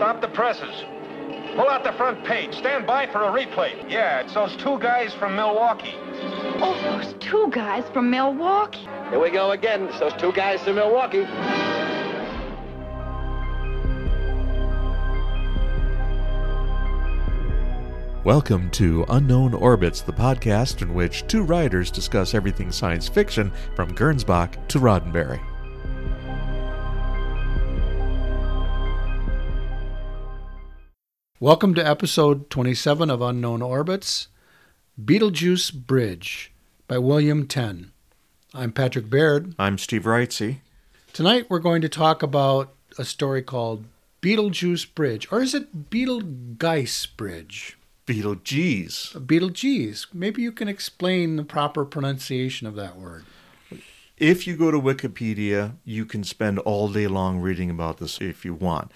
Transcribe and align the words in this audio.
Stop 0.00 0.22
the 0.22 0.28
presses. 0.28 0.82
Pull 1.56 1.68
out 1.68 1.84
the 1.84 1.92
front 1.92 2.24
page. 2.24 2.54
Stand 2.54 2.86
by 2.86 3.06
for 3.06 3.22
a 3.22 3.26
replay. 3.26 3.86
Yeah, 3.86 4.20
it's 4.20 4.32
those 4.32 4.56
two 4.56 4.78
guys 4.78 5.12
from 5.12 5.36
Milwaukee. 5.36 5.94
Oh, 6.58 6.74
those 6.82 7.12
two 7.20 7.50
guys 7.50 7.84
from 7.92 8.08
Milwaukee. 8.08 8.88
Here 9.10 9.20
we 9.20 9.28
go 9.28 9.50
again. 9.50 9.88
It's 9.88 10.00
those 10.00 10.14
two 10.14 10.32
guys 10.32 10.62
from 10.62 10.76
Milwaukee. 10.76 11.26
Welcome 18.24 18.70
to 18.70 19.04
Unknown 19.10 19.52
Orbits, 19.52 20.00
the 20.00 20.14
podcast 20.14 20.80
in 20.80 20.94
which 20.94 21.26
two 21.26 21.42
writers 21.42 21.90
discuss 21.90 22.32
everything 22.32 22.72
science 22.72 23.06
fiction 23.06 23.52
from 23.76 23.94
Gernsback 23.94 24.66
to 24.68 24.78
Roddenberry. 24.78 25.42
Welcome 31.42 31.74
to 31.76 31.88
episode 31.88 32.50
27 32.50 33.08
of 33.08 33.22
Unknown 33.22 33.62
Orbits 33.62 34.28
Beetlejuice 35.02 35.72
Bridge 35.72 36.52
by 36.86 36.98
William 36.98 37.46
Tenn. 37.46 37.92
I'm 38.52 38.72
Patrick 38.72 39.08
Baird. 39.08 39.54
I'm 39.58 39.78
Steve 39.78 40.02
Wrightsey. 40.02 40.58
Tonight 41.14 41.46
we're 41.48 41.58
going 41.58 41.80
to 41.80 41.88
talk 41.88 42.22
about 42.22 42.74
a 42.98 43.06
story 43.06 43.40
called 43.40 43.86
Beetlejuice 44.20 44.94
Bridge, 44.94 45.28
or 45.32 45.40
is 45.40 45.54
it 45.54 45.88
Betelgeuse 45.88 47.06
Bridge? 47.06 47.78
Beetlejuice. 48.06 49.26
Betelgeuse. 49.26 50.08
Maybe 50.12 50.42
you 50.42 50.52
can 50.52 50.68
explain 50.68 51.36
the 51.36 51.44
proper 51.44 51.86
pronunciation 51.86 52.66
of 52.66 52.74
that 52.74 52.98
word. 52.98 53.24
If 54.18 54.46
you 54.46 54.56
go 54.56 54.70
to 54.70 54.78
Wikipedia, 54.78 55.76
you 55.86 56.04
can 56.04 56.22
spend 56.22 56.58
all 56.58 56.88
day 56.88 57.06
long 57.06 57.38
reading 57.38 57.70
about 57.70 57.96
this 57.96 58.20
if 58.20 58.44
you 58.44 58.52
want. 58.52 58.92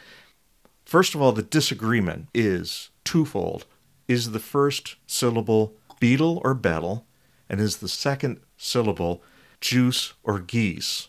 First 0.85 1.15
of 1.15 1.23
all, 1.23 1.33
the 1.33 1.43
disagreement 1.43 2.29
is 2.35 2.91
twofold. 3.05 3.67
Is 4.07 4.33
the 4.33 4.39
first 4.41 4.97
syllable 5.07 5.75
beetle 5.99 6.41
or 6.45 6.55
betel, 6.55 7.07
and 7.49 7.61
is 7.61 7.79
the 7.79 7.89
second 7.89 8.41
syllable 8.57 9.23
juice 9.61 10.13
or 10.23 10.39
geese? 10.39 11.09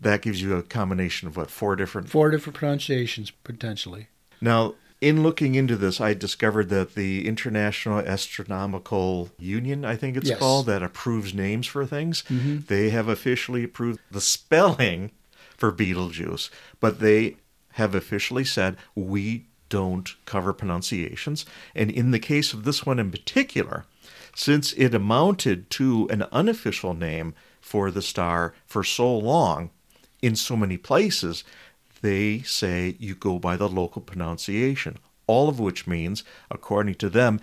That 0.00 0.22
gives 0.22 0.42
you 0.42 0.56
a 0.56 0.62
combination 0.62 1.28
of 1.28 1.36
what, 1.36 1.50
four 1.50 1.76
different 1.76 2.08
Four 2.08 2.30
different 2.30 2.56
pronunciations, 2.56 3.30
potentially. 3.30 4.08
Now, 4.40 4.74
in 5.00 5.22
looking 5.22 5.56
into 5.56 5.76
this, 5.76 6.00
I 6.00 6.14
discovered 6.14 6.68
that 6.70 6.94
the 6.94 7.26
International 7.28 7.98
Astronomical 7.98 9.30
Union, 9.38 9.84
I 9.84 9.96
think 9.96 10.16
it's 10.16 10.28
Yes. 10.28 10.38
called, 10.38 10.66
that 10.66 10.82
approves 10.82 11.34
names 11.34 11.66
for 11.66 11.84
things, 11.84 12.22
mm-hmm. 12.28 12.60
they 12.68 12.90
have 12.90 13.08
officially 13.08 13.64
approved 13.64 14.00
the 14.10 14.20
spelling 14.20 15.10
for 15.56 15.70
Beetlejuice, 15.72 16.50
but 16.80 17.00
they 17.00 17.36
have 17.72 17.94
officially 17.94 18.44
said 18.44 18.76
we 18.94 19.46
don't 19.68 20.14
cover 20.26 20.52
pronunciations. 20.52 21.46
And 21.74 21.90
in 21.90 22.10
the 22.10 22.18
case 22.18 22.52
of 22.52 22.64
this 22.64 22.84
one 22.84 22.98
in 22.98 23.10
particular, 23.10 23.86
since 24.34 24.72
it 24.74 24.94
amounted 24.94 25.70
to 25.70 26.08
an 26.10 26.24
unofficial 26.32 26.94
name 26.94 27.34
for 27.60 27.90
the 27.90 28.02
star 28.02 28.54
for 28.66 28.84
so 28.84 29.16
long 29.16 29.70
in 30.20 30.36
so 30.36 30.56
many 30.56 30.76
places, 30.76 31.44
they 32.02 32.40
say 32.40 32.96
you 32.98 33.14
go 33.14 33.38
by 33.38 33.56
the 33.56 33.68
local 33.68 34.02
pronunciation. 34.02 34.98
All 35.26 35.48
of 35.48 35.60
which 35.60 35.86
means, 35.86 36.24
according 36.50 36.96
to 36.96 37.08
them, 37.08 37.40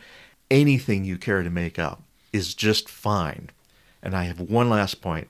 anything 0.52 1.06
you 1.06 1.18
care 1.18 1.44
to 1.44 1.50
make 1.50 1.80
up 1.80 2.04
is 2.32 2.54
just 2.54 2.90
fine. 2.90 3.50
And 4.04 4.16
I 4.16 4.26
have 4.26 4.40
one 4.40 4.70
last 4.70 5.02
point. 5.02 5.30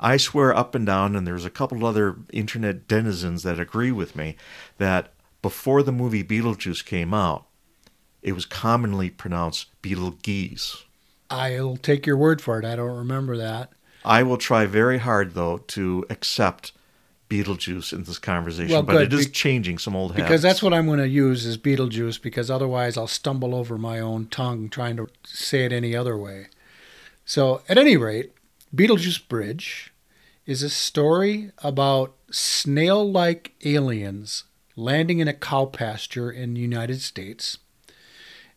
I 0.00 0.16
swear 0.16 0.56
up 0.56 0.74
and 0.74 0.86
down, 0.86 1.14
and 1.14 1.26
there's 1.26 1.44
a 1.44 1.50
couple 1.50 1.84
other 1.84 2.16
internet 2.32 2.88
denizens 2.88 3.42
that 3.42 3.60
agree 3.60 3.92
with 3.92 4.16
me, 4.16 4.36
that 4.78 5.12
before 5.42 5.82
the 5.82 5.92
movie 5.92 6.24
Beetlejuice 6.24 6.84
came 6.84 7.12
out, 7.12 7.46
it 8.22 8.32
was 8.32 8.46
commonly 8.46 9.10
pronounced 9.10 9.66
Beetlegeese. 9.82 10.84
I'll 11.28 11.76
take 11.76 12.06
your 12.06 12.16
word 12.16 12.40
for 12.40 12.58
it. 12.58 12.64
I 12.64 12.76
don't 12.76 12.96
remember 12.96 13.36
that. 13.36 13.72
I 14.04 14.22
will 14.22 14.38
try 14.38 14.64
very 14.66 14.98
hard, 14.98 15.34
though, 15.34 15.58
to 15.58 16.06
accept 16.08 16.72
Beetlejuice 17.28 17.92
in 17.92 18.04
this 18.04 18.18
conversation, 18.18 18.72
Well, 18.72 18.82
but 18.82 18.92
good, 18.92 19.12
it 19.12 19.12
is 19.12 19.26
be- 19.26 19.32
changing 19.32 19.78
some 19.78 19.94
old 19.94 20.12
habits. 20.12 20.28
Because 20.28 20.42
that's 20.42 20.62
what 20.62 20.74
I'm 20.74 20.86
going 20.86 20.98
to 20.98 21.08
use 21.08 21.44
is 21.46 21.56
Beetlejuice, 21.58 22.20
because 22.20 22.50
otherwise 22.50 22.96
I'll 22.96 23.06
stumble 23.06 23.54
over 23.54 23.78
my 23.78 24.00
own 24.00 24.26
tongue 24.26 24.68
trying 24.68 24.96
to 24.96 25.08
say 25.24 25.64
it 25.64 25.72
any 25.72 25.94
other 25.94 26.16
way. 26.16 26.46
So, 27.24 27.62
at 27.68 27.78
any 27.78 27.96
rate, 27.96 28.32
Beetlejuice 28.74 29.28
Bridge 29.28 29.89
is 30.50 30.64
a 30.64 30.68
story 30.68 31.52
about 31.58 32.12
snail 32.28 33.08
like 33.08 33.52
aliens 33.64 34.42
landing 34.74 35.20
in 35.20 35.28
a 35.28 35.32
cow 35.32 35.64
pasture 35.64 36.28
in 36.28 36.54
the 36.54 36.60
United 36.60 37.00
States. 37.00 37.58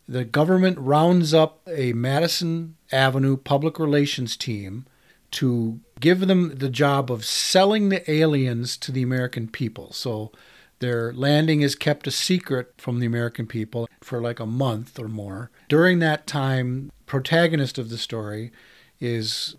The 0.08 0.26
government 0.26 0.80
rounds 0.80 1.36
up 1.36 1.62
a 1.68 1.94
Madison 1.94 2.78
Avenue 2.92 3.38
public 3.38 3.78
relations 3.78 4.36
team 4.36 4.88
to 5.34 5.82
give 6.00 6.22
them 6.22 6.58
the 6.58 6.70
job 6.70 7.12
of 7.12 7.26
selling 7.26 7.90
the 7.90 8.10
aliens 8.10 8.76
to 8.78 8.92
the 8.92 9.04
American 9.04 9.48
people. 9.48 9.94
So 9.94 10.32
their 10.80 11.14
landing 11.14 11.62
is 11.62 11.76
kept 11.76 12.08
a 12.08 12.12
secret 12.12 12.74
from 12.76 13.02
the 13.02 13.06
American 13.06 13.46
people 13.46 13.88
for 14.02 14.20
like 14.20 14.40
a 14.40 14.48
month 14.48 14.98
or 14.98 15.08
more. 15.08 15.52
During 15.70 16.00
that 16.00 16.26
time, 16.26 16.92
protagonist 17.06 17.78
of 17.78 17.90
the 17.90 18.00
story 18.00 18.52
is 19.00 19.58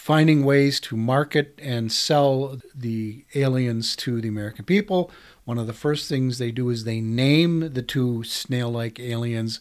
finding 0.00 0.46
ways 0.46 0.80
to 0.80 0.96
market 0.96 1.58
and 1.62 1.92
sell 1.92 2.58
the 2.74 3.22
aliens 3.34 3.94
to 3.94 4.18
the 4.22 4.28
American 4.28 4.64
people. 4.64 5.10
One 5.44 5.58
of 5.58 5.66
the 5.66 5.74
first 5.74 6.08
things 6.08 6.38
they 6.38 6.50
do 6.50 6.70
is 6.70 6.84
they 6.84 7.02
name 7.02 7.74
the 7.74 7.82
two 7.82 8.24
snail 8.24 8.70
like 8.70 8.98
aliens 8.98 9.60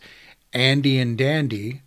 Andy 0.53 0.97
and 0.97 1.17
Dandy. 1.17 1.81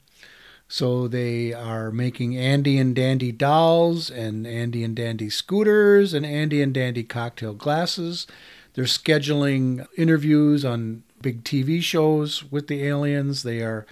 So 0.68 1.08
they 1.08 1.54
are 1.54 1.91
making 1.91 2.36
Andy 2.36 2.76
and 2.76 2.94
Dandy 2.94 3.32
dolls 3.32 4.10
and 4.10 4.46
Andy 4.46 4.84
and 4.84 4.94
Dandy 4.94 5.30
scooters 5.30 6.12
and 6.12 6.26
Andy 6.26 6.60
and 6.60 6.74
Dandy 6.74 7.04
cocktail 7.04 7.54
glasses. 7.54 8.26
They're 8.74 8.84
scheduling 8.84 9.86
interviews 9.96 10.62
on 10.62 11.04
big 11.22 11.42
TV 11.42 11.82
shows 11.82 12.44
with 12.50 12.66
the 12.66 12.84
aliens. 12.84 13.44
They 13.44 13.62
are 13.62 13.86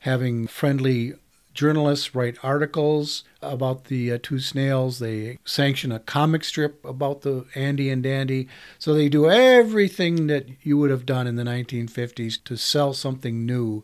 having 0.00 0.46
friendly 0.46 1.16
journalists 1.56 2.14
write 2.14 2.36
articles 2.44 3.24
about 3.42 3.84
the 3.84 4.12
uh, 4.12 4.18
two 4.22 4.38
snails. 4.38 5.00
They 5.00 5.38
sanction 5.44 5.90
a 5.90 5.98
comic 5.98 6.44
strip 6.44 6.84
about 6.84 7.22
the 7.22 7.46
Andy 7.54 7.90
and 7.90 8.02
Dandy. 8.02 8.46
So 8.78 8.94
they 8.94 9.08
do 9.08 9.28
everything 9.28 10.28
that 10.28 10.46
you 10.62 10.78
would 10.78 10.90
have 10.90 11.06
done 11.06 11.26
in 11.26 11.36
the 11.36 11.42
1950s 11.42 12.44
to 12.44 12.56
sell 12.56 12.92
something 12.92 13.44
new 13.44 13.82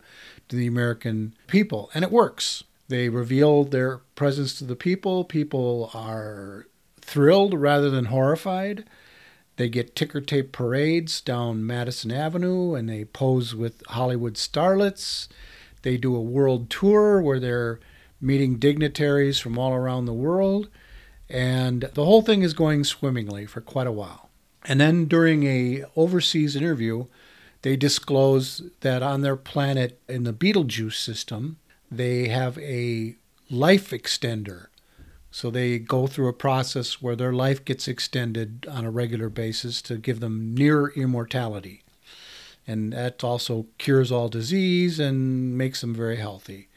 to 0.49 0.55
the 0.55 0.67
American 0.67 1.35
people. 1.47 1.91
And 1.95 2.05
it 2.05 2.13
works. 2.13 2.63
They 2.89 3.09
reveal 3.09 3.65
their 3.65 3.99
presence 4.15 4.57
to 4.59 4.65
the 4.65 4.77
people. 4.77 5.25
People 5.25 5.91
are 5.95 6.67
thrilled 7.01 7.55
rather 7.55 7.91
than 7.91 8.07
horrified. 8.07 8.85
They 9.57 9.69
get 9.69 9.97
ticker 9.97 10.21
tape 10.21 10.53
parades 10.53 11.21
down 11.21 11.67
Madison 11.67 12.11
Avenue 12.11 12.75
and 12.75 12.89
they 12.89 13.05
pose 13.05 13.55
with 13.55 13.83
Hollywood 13.89 14.35
starlets. 14.35 15.29
They 15.83 15.97
do 15.97 16.15
a 16.15 16.21
world 16.21 16.71
tour 16.71 17.21
where 17.21 17.41
they're 17.41 17.81
meeting 18.21 18.59
dignitaries 18.59 19.39
from 19.39 19.59
all 19.59 19.73
around 19.73 20.07
the 20.07 20.13
world. 20.13 20.69
And 21.29 21.83
the 21.95 22.05
whole 22.05 22.23
thing 22.23 22.43
is 22.43 22.55
going 22.55 22.85
swimmingly 22.85 23.47
for 23.47 23.61
quite 23.61 23.87
a 23.87 23.93
while. 23.93 24.31
And 24.65 24.81
then 24.81 25.07
during 25.07 25.45
a 25.45 25.85
overseas 25.97 26.55
interview, 26.55 27.07
they 27.63 27.77
disclose 27.77 28.63
that 28.81 29.03
on 29.03 29.23
their 29.23 29.37
planet 29.37 30.01
in 30.09 30.25
the 30.25 30.33
Betelgeuse 30.33 30.99
system, 30.99 31.59
they 31.91 32.29
have 32.29 32.59
a 32.59 33.17
life 33.51 33.91
extender. 33.91 34.67
So 35.31 35.51
they 35.51 35.79
go 35.79 36.07
through 36.07 36.29
a 36.29 36.35
process 36.35 37.01
where 37.01 37.17
their 37.17 37.33
life 37.33 37.65
gets 37.65 37.89
extended 37.89 38.67
on 38.71 38.85
a 38.85 38.91
regular 38.91 39.29
basis 39.29 39.81
to 39.83 39.97
give 39.97 40.21
them 40.21 40.55
near 40.55 40.89
immortality. 40.89 41.83
And 42.67 42.93
that 42.93 43.25
also 43.25 43.67
cures 43.79 44.13
all 44.13 44.29
disease 44.29 45.01
and 45.01 45.59
makes 45.59 45.81
them 45.81 45.95
very 45.95 46.17
healthy. 46.17 46.69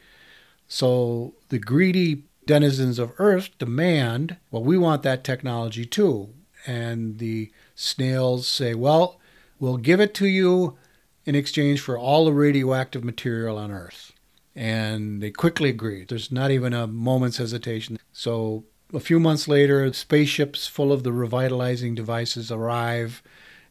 So 0.68 1.34
the 1.48 1.58
greedy 1.58 2.24
denizens 2.46 2.98
of 2.98 3.12
Earth 3.18 3.50
demand, 3.58 4.36
well, 4.50 4.64
we 4.64 4.78
want 4.78 5.02
that 5.02 5.24
technology 5.24 5.84
too. 5.84 6.30
And 6.66 7.18
the 7.18 7.52
snails 7.74 8.48
say, 8.48 8.74
well, 8.74 9.20
we'll 9.60 9.76
give 9.76 10.00
it 10.00 10.14
to 10.14 10.26
you 10.26 10.76
in 11.24 11.34
exchange 11.34 11.80
for 11.80 11.98
all 11.98 12.24
the 12.24 12.32
radioactive 12.32 13.04
material 13.04 13.58
on 13.58 13.70
Earth. 13.70 14.12
And 14.54 15.20
they 15.22 15.30
quickly 15.30 15.68
agree. 15.68 16.04
There's 16.04 16.32
not 16.32 16.50
even 16.50 16.72
a 16.72 16.86
moment's 16.86 17.36
hesitation. 17.36 17.98
So 18.12 18.64
a 18.94 19.00
few 19.00 19.20
months 19.20 19.48
later, 19.48 19.92
spaceships 19.92 20.66
full 20.66 20.92
of 20.92 21.02
the 21.02 21.12
revitalizing 21.12 21.94
devices 21.94 22.50
arrive 22.50 23.22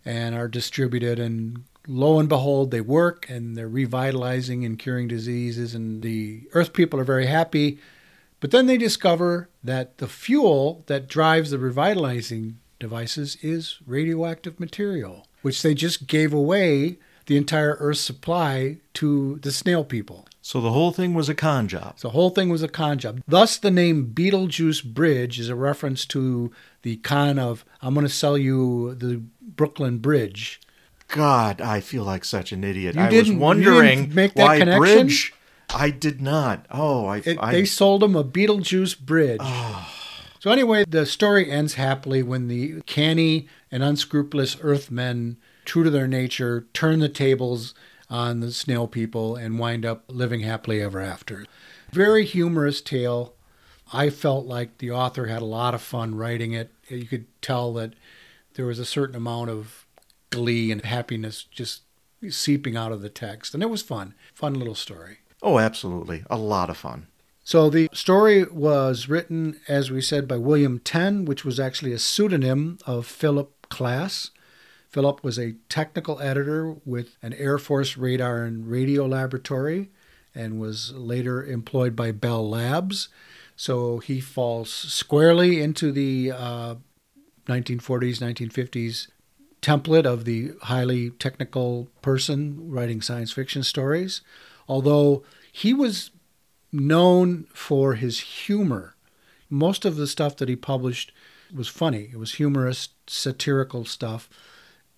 and 0.04 0.36
are 0.36 0.48
distributed. 0.48 1.18
And 1.19 1.63
lo 1.88 2.20
and 2.20 2.30
behold, 2.30 2.72
they 2.72 2.82
work 2.82 3.30
and 3.30 3.56
they're 3.56 3.68
revitalizing 3.68 4.66
and 4.66 4.80
curing 4.80 5.08
diseases. 5.08 5.76
And 5.76 6.02
the 6.02 6.44
Earth 6.54 6.74
people 6.74 7.00
are 7.00 7.06
very 7.06 7.28
happy. 7.28 7.80
But 8.40 8.52
then 8.52 8.68
they 8.68 8.78
discover 8.78 9.50
that 9.64 9.98
the 9.98 10.08
fuel 10.08 10.84
that 10.88 11.08
drives 11.08 11.52
the 11.52 11.58
revitalizing 11.60 12.60
devices 12.80 13.38
is 13.42 13.80
radioactive 13.86 14.60
material, 14.60 15.28
which 15.42 15.62
they 15.62 15.74
just 15.74 16.08
gave 16.08 16.34
away 16.34 16.98
the 17.26 17.38
entire 17.38 17.76
Earth's 17.80 18.02
supply 18.02 18.78
to 18.94 19.40
the 19.42 19.52
snail 19.52 19.84
people. 19.84 20.28
So 20.42 20.62
the 20.62 20.72
whole 20.72 20.92
thing 20.92 21.16
was 21.16 21.28
a 21.28 21.34
con 21.34 21.68
job. 21.68 21.96
So 21.98 22.10
the 22.10 22.12
whole 22.12 22.30
thing 22.30 22.50
was 22.50 22.62
a 22.62 22.68
con 22.68 23.00
job. 23.00 23.22
Thus, 23.28 23.58
the 23.58 23.72
name 23.72 24.12
Beetlejuice 24.14 24.84
Bridge 24.84 25.40
is 25.40 25.50
a 25.50 25.56
reference 25.56 26.06
to 26.08 26.52
the 26.84 26.98
con 26.98 27.40
of 27.40 27.66
I'm 27.82 27.96
going 27.96 28.06
to 28.06 28.14
sell 28.14 28.38
you 28.38 28.94
the 28.94 29.24
Brooklyn 29.42 29.98
Bridge. 29.98 30.62
God, 31.07 31.62
I 31.62 31.81
feel 31.81 32.04
like 32.04 32.25
such 32.25 32.52
an 32.52 32.63
idiot. 32.63 32.96
You 32.96 33.02
I 33.02 33.10
was 33.10 33.31
wondering 33.31 34.00
didn't 34.00 34.16
make 34.16 34.34
that 34.34 34.44
why 34.44 34.57
connection? 34.60 34.80
bridge. 34.80 35.34
I 35.74 35.90
did 35.90 36.22
not. 36.22 36.66
Oh, 36.72 37.06
I. 37.06 37.18
It, 37.18 37.38
I 37.40 37.52
they 37.52 37.66
sold 37.66 38.04
him 38.04 38.16
a 38.16 38.24
Beetlejuice 38.24 39.00
Bridge. 39.00 39.40
Ah. 39.42 39.92
So 40.40 40.52
anyway, 40.52 40.86
the 40.88 41.06
story 41.06 41.50
ends 41.50 41.74
happily 41.74 42.22
when 42.22 42.48
the 42.48 42.81
canny 42.86 43.48
and 43.72 43.81
unscrupulous 43.81 44.57
Earthmen, 44.62 45.38
true 45.66 45.84
to 45.84 45.90
their 45.90 46.07
nature, 46.07 46.68
turn 46.72 47.00
the 47.00 47.10
tables 47.10 47.74
on 48.10 48.42
the 48.42 48.51
snail 48.51 48.88
people 48.88 49.36
and 49.36 49.58
wind 49.58 49.86
up 49.86 50.04
living 50.08 50.42
happily 50.42 50.81
ever 50.81 51.01
after. 51.01 51.46
Very 51.92 52.25
humorous 52.25 52.80
tale. 52.80 53.34
I 53.92 54.10
felt 54.10 54.46
like 54.46 54.78
the 54.78 54.92
author 54.92 55.25
had 55.25 55.42
a 55.42 55.46
lot 55.46 55.74
of 55.74 55.81
fun 55.81 56.16
writing 56.16 56.54
it. 56.54 56.72
You 56.90 57.06
could 57.06 57.25
tell 57.42 57.74
that 57.74 57.94
there 58.54 58.66
was 58.66 58.80
a 58.80 58.86
certain 58.86 59.16
amount 59.16 59.50
of 59.50 59.85
glee 60.36 60.72
and 60.72 60.84
happiness 60.84 61.44
just 61.44 61.84
seeping 62.30 62.76
out 62.76 62.92
of 62.92 63.02
the 63.02 63.10
text, 63.10 63.54
and 63.54 63.64
it 63.64 63.70
was 63.70 63.82
fun. 63.82 64.14
Fun 64.34 64.54
little 64.54 64.76
story. 64.76 65.20
oh, 65.42 65.60
absolutely, 65.60 66.24
a 66.30 66.38
lot 66.38 66.70
of 66.70 66.78
fun. 66.78 67.08
So 67.44 67.70
the 67.70 67.88
story 67.94 68.44
was 68.44 69.08
written, 69.08 69.60
as 69.68 69.92
we 69.92 70.02
said, 70.02 70.28
by 70.28 70.38
William 70.38 70.80
Tenn, 70.80 71.26
which 71.26 71.46
was 71.46 71.60
actually 71.60 71.94
a 71.94 72.00
pseudonym 72.00 72.80
of 72.88 73.06
Philip 73.06 73.68
Klass. 73.70 74.32
Philip 74.90 75.24
was 75.24 75.38
a 75.38 75.56
technical 75.70 76.20
editor 76.20 76.76
with 76.86 77.16
an 77.22 77.34
Air 77.34 77.60
Force 77.60 77.98
radar 77.98 78.44
and 78.44 78.70
radio 78.70 79.06
laboratory 79.06 79.92
and 80.34 80.60
was 80.60 80.92
later 80.94 81.46
employed 81.46 81.96
by 81.96 82.12
Bell 82.12 82.50
Labs. 82.50 83.10
So 83.56 84.00
he 84.00 84.20
falls 84.20 84.72
squarely 84.72 85.62
into 85.62 85.92
the 85.92 86.32
uh, 86.32 86.76
1940s, 87.48 88.20
1950s 88.20 89.08
template 89.65 90.06
of 90.06 90.25
the 90.25 90.51
highly 90.63 91.09
technical 91.09 91.88
person 92.03 92.69
writing 92.69 93.01
science 93.01 93.31
fiction 93.31 93.63
stories. 93.63 94.21
Although 94.67 95.23
he 95.51 95.73
was 95.73 96.12
known 96.71 97.47
for 97.53 97.95
his 97.95 98.19
humor. 98.19 98.95
Most 99.50 99.85
of 99.85 99.95
the 99.95 100.07
stuff 100.07 100.38
that 100.38 100.50
he 100.50 100.56
published 100.56 101.12
was 101.53 101.67
funny. 101.67 102.09
It 102.12 102.17
was 102.17 102.35
humorous, 102.35 102.89
satirical 103.07 103.85
stuff. 103.85 104.29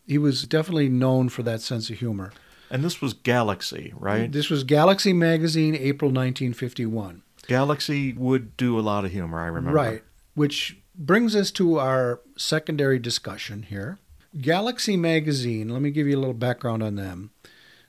He 0.05 0.17
was 0.17 0.43
definitely 0.43 0.89
known 0.89 1.29
for 1.29 1.43
that 1.43 1.61
sense 1.61 1.89
of 1.89 1.99
humor. 1.99 2.33
And 2.69 2.83
this 2.83 3.01
was 3.01 3.13
Galaxy, 3.13 3.93
right? 3.95 4.29
This 4.29 4.49
was 4.49 4.63
Galaxy 4.63 5.13
Magazine, 5.13 5.75
April 5.75 6.09
1951. 6.09 7.21
Galaxy 7.47 8.11
would 8.13 8.57
do 8.57 8.77
a 8.77 8.81
lot 8.81 9.05
of 9.05 9.11
humor. 9.11 9.39
I 9.39 9.47
remember. 9.47 9.71
Right. 9.71 10.03
Which 10.33 10.77
brings 10.93 11.35
us 11.35 11.51
to 11.51 11.79
our 11.79 12.21
secondary 12.35 12.99
discussion 12.99 13.63
here. 13.63 13.99
Galaxy 14.41 14.97
Magazine, 14.97 15.69
let 15.69 15.81
me 15.81 15.91
give 15.91 16.07
you 16.07 16.17
a 16.17 16.19
little 16.19 16.33
background 16.33 16.83
on 16.83 16.95
them. 16.95 17.31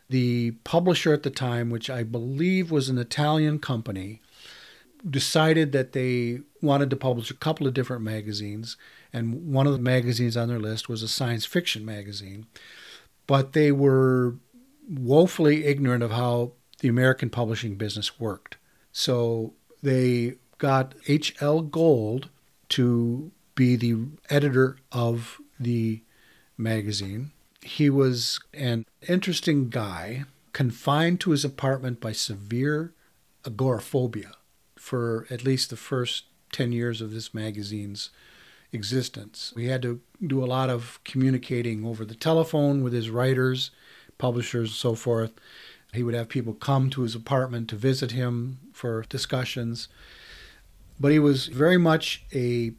The 0.08 0.52
publisher 0.64 1.12
at 1.12 1.22
the 1.22 1.30
time, 1.30 1.70
which 1.70 1.90
I 1.90 2.02
believe 2.02 2.70
was 2.70 2.88
an 2.88 2.98
Italian 2.98 3.58
company, 3.58 4.22
decided 5.08 5.72
that 5.72 5.92
they 5.92 6.40
wanted 6.62 6.90
to 6.90 6.96
publish 6.96 7.30
a 7.30 7.34
couple 7.34 7.66
of 7.66 7.74
different 7.74 8.02
magazines. 8.02 8.76
And 9.12 9.52
one 9.52 9.66
of 9.66 9.72
the 9.72 9.78
magazines 9.78 10.36
on 10.36 10.48
their 10.48 10.58
list 10.58 10.88
was 10.88 11.02
a 11.02 11.08
science 11.08 11.44
fiction 11.44 11.84
magazine. 11.84 12.46
But 13.26 13.52
they 13.52 13.70
were 13.70 14.36
woefully 14.88 15.66
ignorant 15.66 16.02
of 16.02 16.12
how 16.12 16.52
the 16.80 16.88
American 16.88 17.28
publishing 17.28 17.74
business 17.74 18.18
worked. 18.18 18.56
So 18.92 19.52
they 19.82 20.36
got 20.56 20.94
H.L. 21.06 21.62
Gold 21.62 22.30
to 22.70 23.30
be 23.54 23.76
the 23.76 23.96
editor 24.30 24.78
of 24.92 25.40
the 25.60 26.02
magazine. 26.58 27.30
He 27.62 27.88
was 27.88 28.40
an 28.52 28.84
interesting 29.08 29.68
guy, 29.70 30.24
confined 30.52 31.20
to 31.20 31.30
his 31.30 31.44
apartment 31.44 32.00
by 32.00 32.12
severe 32.12 32.92
agoraphobia 33.46 34.32
for 34.76 35.26
at 35.30 35.44
least 35.44 35.70
the 35.70 35.76
first 35.76 36.24
10 36.52 36.72
years 36.72 37.00
of 37.00 37.12
this 37.12 37.34
magazine's 37.34 38.10
existence. 38.72 39.52
We 39.56 39.66
had 39.66 39.82
to 39.82 40.00
do 40.24 40.42
a 40.42 40.46
lot 40.46 40.70
of 40.70 41.00
communicating 41.04 41.84
over 41.84 42.04
the 42.04 42.14
telephone 42.14 42.82
with 42.82 42.92
his 42.92 43.10
writers, 43.10 43.70
publishers, 44.18 44.70
and 44.70 44.76
so 44.76 44.94
forth. 44.94 45.32
He 45.92 46.02
would 46.02 46.14
have 46.14 46.28
people 46.28 46.54
come 46.54 46.90
to 46.90 47.02
his 47.02 47.14
apartment 47.14 47.68
to 47.70 47.76
visit 47.76 48.12
him 48.12 48.58
for 48.72 49.04
discussions. 49.08 49.88
But 51.00 51.12
he 51.12 51.18
was 51.18 51.46
very 51.46 51.78
much 51.78 52.24
a 52.32 52.72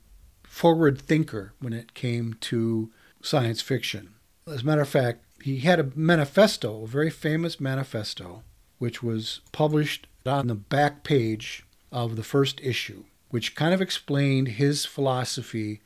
forward 0.44 1.00
thinker 1.00 1.54
when 1.60 1.74
it 1.74 1.94
came 1.94 2.36
to 2.42 2.92
science 3.22 3.62
fiction. 3.62 4.16
As 4.48 4.62
a 4.62 4.66
matter 4.66 4.82
of 4.82 4.90
fact, 4.90 5.24
he 5.44 5.60
had 5.60 5.80
a 5.80 5.92
manifesto, 5.96 6.84
a 6.84 6.88
very 6.88 7.10
famous 7.10 7.60
manifesto, 7.60 8.44
which 8.78 9.04
was 9.04 9.42
published 9.52 10.08
on 10.26 10.48
the 10.48 10.56
back 10.56 11.04
page 11.04 11.66
of 11.92 12.16
the 12.16 12.24
first 12.24 12.60
issue, 12.62 13.06
which 13.30 13.56
kind 13.56 13.74
of 13.74 13.82
explained 13.82 14.50
his 14.50 14.86
philosophy 14.86 15.82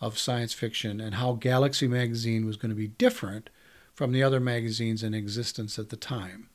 of 0.00 0.18
science 0.18 0.52
fiction 0.52 1.00
and 1.00 1.16
how 1.16 1.32
Galaxy 1.32 1.88
magazine 1.88 2.46
was 2.46 2.56
going 2.56 2.70
to 2.70 2.76
be 2.76 2.88
different 2.88 3.50
from 3.94 4.12
the 4.12 4.22
other 4.22 4.40
magazines 4.40 5.02
in 5.02 5.14
existence 5.14 5.78
at 5.78 5.88
the 5.88 5.96
time. 5.96 6.50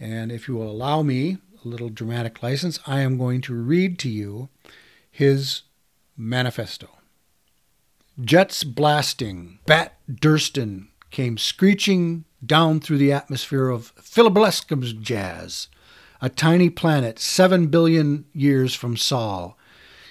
And 0.00 0.32
if 0.32 0.48
you 0.48 0.54
will 0.54 0.70
allow 0.70 1.02
me 1.02 1.38
a 1.64 1.68
little 1.68 1.88
dramatic 1.88 2.42
license, 2.42 2.80
I 2.86 3.00
am 3.00 3.16
going 3.16 3.40
to 3.42 3.54
read 3.54 3.98
to 4.00 4.08
you 4.08 4.48
his 5.10 5.62
manifesto. 6.16 6.88
Jets 8.20 8.62
blasting, 8.62 9.58
Bat 9.66 9.98
Durston 10.08 10.86
came 11.10 11.36
screeching 11.36 12.24
down 12.44 12.78
through 12.78 12.98
the 12.98 13.10
atmosphere 13.10 13.68
of 13.68 13.92
Philiblescum's 13.96 14.92
jazz, 14.92 15.66
a 16.20 16.28
tiny 16.28 16.70
planet 16.70 17.18
seven 17.18 17.66
billion 17.66 18.24
years 18.32 18.72
from 18.72 18.96
Sol. 18.96 19.58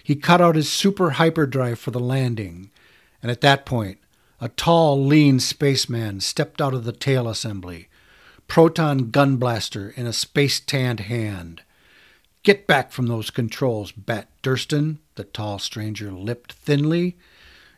He 0.04 0.18
cut 0.18 0.42
out 0.42 0.58
his 0.58 0.70
super 0.70 1.12
hyperdrive 1.12 1.80
for 1.80 1.92
the 1.92 2.00
landing, 2.00 2.72
and 3.22 3.32
at 3.32 3.40
that 3.40 3.66
point, 3.66 4.00
a 4.42 4.50
tall, 4.50 5.02
lean 5.02 5.40
spaceman 5.40 6.20
stepped 6.20 6.62
out 6.62 6.74
of 6.74 6.84
the 6.84 6.92
tail 6.92 7.30
assembly, 7.30 7.88
proton 8.50 9.12
gun 9.12 9.38
blaster 9.38 9.94
in 9.96 10.06
a 10.06 10.12
space 10.12 10.60
tanned 10.60 11.00
hand. 11.02 11.62
Get 12.44 12.68
back 12.68 12.92
from 12.92 13.08
those 13.08 13.30
controls, 13.30 13.94
Bat 13.94 14.28
Durston, 14.44 14.98
the 15.16 15.24
tall 15.24 15.58
stranger 15.58 16.12
lipped 16.12 16.52
thinly. 16.52 17.16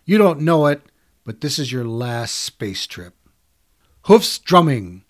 You 0.07 0.19
don't 0.19 0.41
know 0.41 0.67
it, 0.67 0.83
but 1.23 1.41
this 1.41 1.57
is 1.57 1.71
your 1.71 1.83
last 1.83 2.35
space 2.35 2.85
trip. 2.85 3.15
Hoofs 4.03 4.37
drumming. 4.37 5.03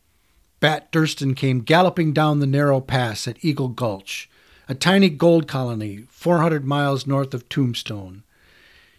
Bat 0.61 0.89
Durston 0.93 1.35
came 1.35 1.59
galloping 1.59 2.13
down 2.13 2.39
the 2.39 2.47
narrow 2.47 2.79
pass 2.79 3.27
at 3.27 3.43
Eagle 3.43 3.67
Gulch, 3.67 4.29
a 4.69 4.73
tiny 4.73 5.09
gold 5.09 5.49
colony 5.49 6.05
400 6.09 6.63
miles 6.63 7.05
north 7.05 7.33
of 7.33 7.49
Tombstone. 7.49 8.23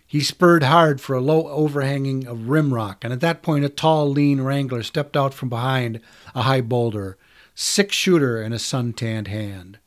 He 0.07 0.21
spurred 0.21 0.65
hard 0.65 1.01
for 1.01 1.17
a 1.17 1.21
low 1.23 1.49
overhanging 1.49 2.27
of 2.27 2.51
rim 2.51 2.75
rock, 2.75 3.03
and 3.03 3.11
at 3.11 3.21
that 3.21 3.41
point 3.41 3.65
a 3.65 3.71
tall, 3.71 4.11
lean 4.11 4.43
wrangler 4.43 4.83
stepped 4.83 5.17
out 5.17 5.33
from 5.33 5.49
behind 5.49 6.01
a 6.35 6.43
high 6.43 6.61
boulder, 6.61 7.17
six 7.55 7.97
shooter 7.97 8.43
in 8.43 8.53
a 8.53 8.59
sun-tanned 8.59 9.29
hand. 9.29 9.79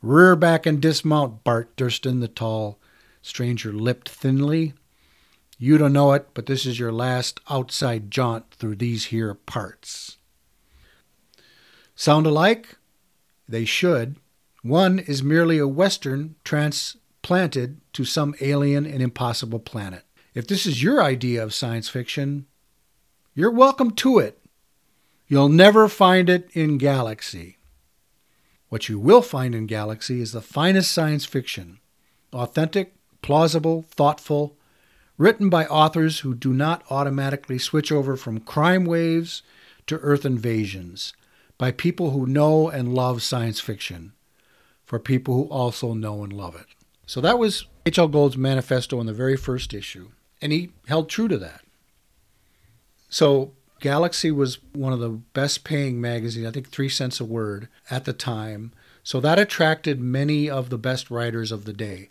Rear 0.00 0.34
back 0.34 0.64
and 0.64 0.80
dismount, 0.80 1.44
Bart 1.44 1.76
Durston, 1.76 2.20
the 2.20 2.26
tall 2.26 2.78
stranger 3.20 3.70
lipped 3.70 4.08
thinly. 4.08 4.72
You 5.62 5.78
don't 5.78 5.92
know 5.92 6.12
it, 6.12 6.26
but 6.34 6.46
this 6.46 6.66
is 6.66 6.80
your 6.80 6.90
last 6.90 7.38
outside 7.48 8.10
jaunt 8.10 8.50
through 8.50 8.74
these 8.74 9.06
here 9.06 9.32
parts. 9.32 10.18
Sound 11.94 12.26
alike? 12.26 12.78
They 13.48 13.64
should. 13.64 14.16
One 14.64 14.98
is 14.98 15.22
merely 15.22 15.58
a 15.58 15.68
Western 15.68 16.34
transplanted 16.42 17.80
to 17.92 18.04
some 18.04 18.34
alien 18.40 18.84
and 18.84 19.00
impossible 19.00 19.60
planet. 19.60 20.02
If 20.34 20.48
this 20.48 20.66
is 20.66 20.82
your 20.82 21.00
idea 21.00 21.40
of 21.44 21.54
science 21.54 21.88
fiction, 21.88 22.46
you're 23.32 23.52
welcome 23.52 23.92
to 23.92 24.18
it. 24.18 24.40
You'll 25.28 25.48
never 25.48 25.88
find 25.88 26.28
it 26.28 26.50
in 26.54 26.76
Galaxy. 26.76 27.58
What 28.68 28.88
you 28.88 28.98
will 28.98 29.22
find 29.22 29.54
in 29.54 29.66
Galaxy 29.66 30.20
is 30.20 30.32
the 30.32 30.42
finest 30.42 30.90
science 30.90 31.24
fiction 31.24 31.78
authentic, 32.32 32.96
plausible, 33.22 33.84
thoughtful, 33.88 34.56
written 35.22 35.48
by 35.48 35.64
authors 35.66 36.20
who 36.20 36.34
do 36.34 36.52
not 36.52 36.82
automatically 36.90 37.56
switch 37.56 37.92
over 37.92 38.16
from 38.16 38.40
crime 38.40 38.84
waves 38.84 39.42
to 39.86 39.96
Earth 39.98 40.26
invasions, 40.26 41.12
by 41.58 41.70
people 41.70 42.10
who 42.10 42.26
know 42.26 42.68
and 42.68 42.92
love 42.92 43.22
science 43.22 43.60
fiction, 43.60 44.12
for 44.84 44.98
people 44.98 45.34
who 45.34 45.44
also 45.44 45.94
know 45.94 46.24
and 46.24 46.32
love 46.32 46.56
it. 46.56 46.66
So 47.06 47.20
that 47.20 47.38
was 47.38 47.66
H.L. 47.86 48.08
Gold's 48.08 48.36
manifesto 48.36 49.00
in 49.00 49.06
the 49.06 49.12
very 49.12 49.36
first 49.36 49.72
issue, 49.72 50.08
and 50.40 50.50
he 50.50 50.72
held 50.88 51.08
true 51.08 51.28
to 51.28 51.38
that. 51.38 51.60
So 53.08 53.52
Galaxy 53.78 54.32
was 54.32 54.58
one 54.72 54.92
of 54.92 54.98
the 54.98 55.10
best 55.10 55.62
paying 55.62 56.00
magazines, 56.00 56.48
I 56.48 56.50
think 56.50 56.68
three 56.68 56.88
cents 56.88 57.20
a 57.20 57.24
word 57.24 57.68
at 57.90 58.06
the 58.06 58.12
time. 58.12 58.72
So 59.04 59.20
that 59.20 59.38
attracted 59.38 60.00
many 60.00 60.50
of 60.50 60.68
the 60.68 60.78
best 60.78 61.12
writers 61.12 61.52
of 61.52 61.64
the 61.64 61.72
day. 61.72 62.08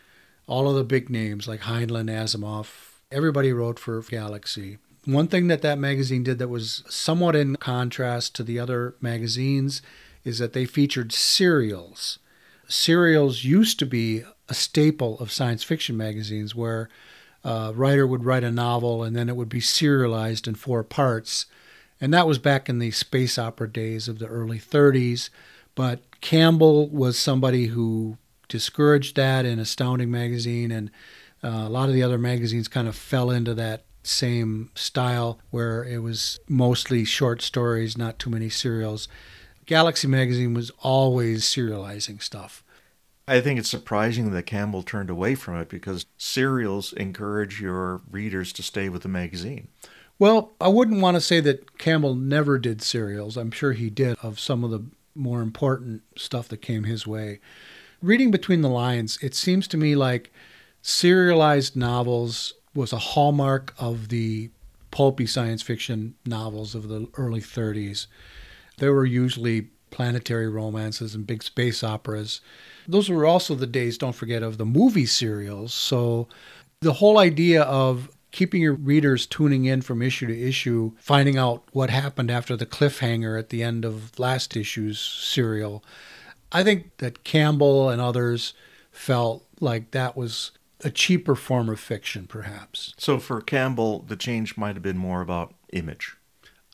All 0.48 0.70
of 0.70 0.76
the 0.76 0.86
big 0.86 1.10
names 1.10 1.46
like 1.46 1.62
Heinlein, 1.62 2.10
Asimov, 2.10 2.91
everybody 3.12 3.52
wrote 3.52 3.78
for 3.78 4.02
Galaxy. 4.02 4.78
One 5.06 5.28
thing 5.28 5.48
that 5.48 5.62
that 5.64 5.80
magazine 5.80 6.24
did 6.24 6.40
that 6.40 6.48
was 6.48 6.84
somewhat 6.88 7.36
in 7.36 7.56
contrast 7.56 8.36
to 8.36 8.44
the 8.44 8.60
other 8.60 8.96
magazines 9.02 9.82
is 10.24 10.40
that 10.40 10.54
they 10.54 10.66
featured 10.66 11.12
serials. 11.12 12.20
Serials 12.68 13.44
used 13.44 13.80
to 13.80 13.86
be 13.86 14.24
a 14.48 14.54
staple 14.54 15.20
of 15.20 15.32
science 15.32 15.64
fiction 15.64 15.98
magazines 15.98 16.56
where 16.56 16.90
a 17.44 17.74
writer 17.74 18.06
would 18.06 18.24
write 18.24 18.44
a 18.44 18.52
novel 18.52 19.04
and 19.04 19.16
then 19.16 19.28
it 19.28 19.36
would 19.36 19.50
be 19.50 19.60
serialized 19.60 20.48
in 20.48 20.56
four 20.56 20.84
parts. 20.84 21.48
And 22.00 22.14
that 22.14 22.28
was 22.28 22.38
back 22.38 22.70
in 22.70 22.80
the 22.80 22.92
space 22.92 23.38
opera 23.38 23.72
days 23.72 24.08
of 24.08 24.20
the 24.20 24.28
early 24.28 24.60
30s. 24.60 25.30
But 25.74 26.22
Campbell 26.22 26.88
was 26.90 27.18
somebody 27.18 27.68
who 27.68 28.18
discouraged 28.48 29.16
that 29.16 29.46
in 29.46 29.60
Astounding 29.60 30.12
Magazine, 30.12 30.72
and 30.72 30.92
uh, 31.44 31.66
a 31.66 31.70
lot 31.70 31.90
of 31.90 31.96
the 31.96 32.04
other 32.04 32.18
magazines 32.18 32.68
kind 32.68 32.88
of 32.88 32.96
fell 32.96 33.32
into 33.32 33.54
that 33.56 33.86
same 34.04 34.72
style 34.76 35.40
where 35.50 35.84
it 35.84 36.00
was 36.00 36.40
mostly 36.48 37.06
short 37.06 37.42
stories, 37.42 37.98
not 37.98 38.20
too 38.20 38.30
many 38.30 38.50
serials. 38.50 39.08
Galaxy 39.66 40.08
Magazine 40.08 40.54
was 40.54 40.72
always 40.82 41.44
serializing 41.44 42.22
stuff. 42.22 42.64
I 43.28 43.40
think 43.40 43.60
it's 43.60 43.70
surprising 43.70 44.32
that 44.32 44.44
Campbell 44.44 44.84
turned 44.84 45.10
away 45.10 45.36
from 45.36 45.58
it 45.58 45.70
because 45.70 46.06
serials 46.18 46.92
encourage 46.94 47.62
your 47.62 48.02
readers 48.10 48.52
to 48.54 48.64
stay 48.64 48.90
with 48.90 49.04
the 49.04 49.10
magazine. 49.10 49.68
Well, 50.20 50.52
I 50.60 50.68
wouldn't 50.68 51.02
want 51.02 51.16
to 51.16 51.22
say 51.22 51.40
that 51.40 51.78
Campbell 51.78 52.16
never 52.16 52.60
did 52.60 52.82
serials. 52.82 53.38
I'm 53.38 53.52
sure 53.52 53.72
he 53.72 53.90
did 53.90 54.18
of 54.22 54.40
some 54.40 54.64
of 54.64 54.72
the 54.72 54.84
more 55.16 55.42
important 55.42 56.04
stuff 56.18 56.48
that 56.50 56.62
came 56.62 56.84
his 56.84 57.08
way. 57.08 57.40
Reading 58.02 58.32
between 58.32 58.62
the 58.62 58.70
lines, 58.70 59.18
it 59.22 59.36
seems 59.36 59.68
to 59.70 59.78
me 59.78 59.96
like 59.96 60.32
serialized 60.82 61.76
novels 61.76 62.54
was 62.74 62.94
a 62.94 62.98
hallmark 62.98 63.74
of 63.78 64.10
the 64.10 64.50
pulpy 64.92 65.26
science 65.26 65.62
fiction 65.62 66.16
novels 66.26 66.76
of 66.76 66.88
the 66.88 67.08
early 67.18 67.42
30s. 67.42 68.08
There 68.78 68.94
were 68.94 69.06
usually 69.06 69.70
planetary 69.90 70.48
romances 70.48 71.14
and 71.14 71.28
big 71.28 71.44
space 71.44 71.84
operas. 71.84 72.42
Those 72.88 73.10
were 73.10 73.26
also 73.26 73.56
the 73.56 73.68
days, 73.68 73.98
don't 73.98 74.16
forget, 74.16 74.42
of 74.42 74.58
the 74.58 74.66
movie 74.66 75.06
serials. 75.06 75.74
So 75.74 76.28
the 76.80 76.94
whole 76.94 77.18
idea 77.18 77.64
of 77.64 78.10
keeping 78.32 78.62
your 78.62 78.74
readers 78.74 79.26
tuning 79.26 79.66
in 79.66 79.82
from 79.82 80.02
issue 80.02 80.26
to 80.28 80.42
issue, 80.42 80.94
finding 80.98 81.38
out 81.38 81.64
what 81.74 81.90
happened 81.90 82.32
after 82.32 82.56
the 82.56 82.66
cliffhanger 82.66 83.38
at 83.38 83.50
the 83.50 83.62
end 83.62 83.84
of 83.84 84.18
last 84.18 84.56
issue's 84.56 85.00
serial. 85.00 85.84
I 86.52 86.64
think 86.64 86.98
that 86.98 87.24
Campbell 87.24 87.90
and 87.90 88.02
others 88.02 88.54
felt 88.92 89.46
like 89.60 89.92
that 89.92 90.18
was 90.18 90.52
a 90.84 90.90
cheaper 90.90 91.36
form 91.36 91.70
of 91.70 91.80
fiction, 91.80 92.28
perhaps. 92.28 92.94
So 92.98 93.20
for 93.20 93.42
Campbell, 93.42 94.00
the 94.00 94.16
change 94.16 94.58
might 94.58 94.76
have 94.76 94.84
been 94.84 94.98
more 94.98 95.22
about 95.22 95.54
image. 95.74 96.16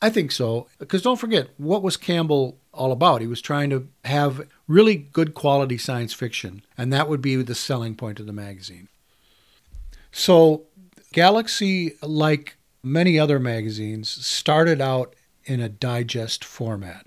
I 0.00 0.10
think 0.10 0.30
so. 0.30 0.68
Because 0.78 1.02
don't 1.02 1.18
forget, 1.18 1.48
what 1.56 1.82
was 1.82 1.96
Campbell 1.96 2.58
all 2.72 2.92
about? 2.92 3.20
He 3.20 3.26
was 3.26 3.40
trying 3.40 3.70
to 3.70 3.88
have 4.04 4.48
really 4.66 4.96
good 4.96 5.34
quality 5.34 5.78
science 5.78 6.12
fiction, 6.12 6.62
and 6.76 6.92
that 6.92 7.08
would 7.08 7.20
be 7.20 7.36
the 7.36 7.54
selling 7.54 7.94
point 7.94 8.20
of 8.20 8.26
the 8.26 8.32
magazine. 8.32 8.88
So 10.12 10.64
Galaxy, 11.12 11.94
like 12.02 12.56
many 12.82 13.18
other 13.18 13.38
magazines, 13.38 14.08
started 14.08 14.80
out 14.80 15.14
in 15.44 15.60
a 15.60 15.68
digest 15.68 16.44
format. 16.44 17.06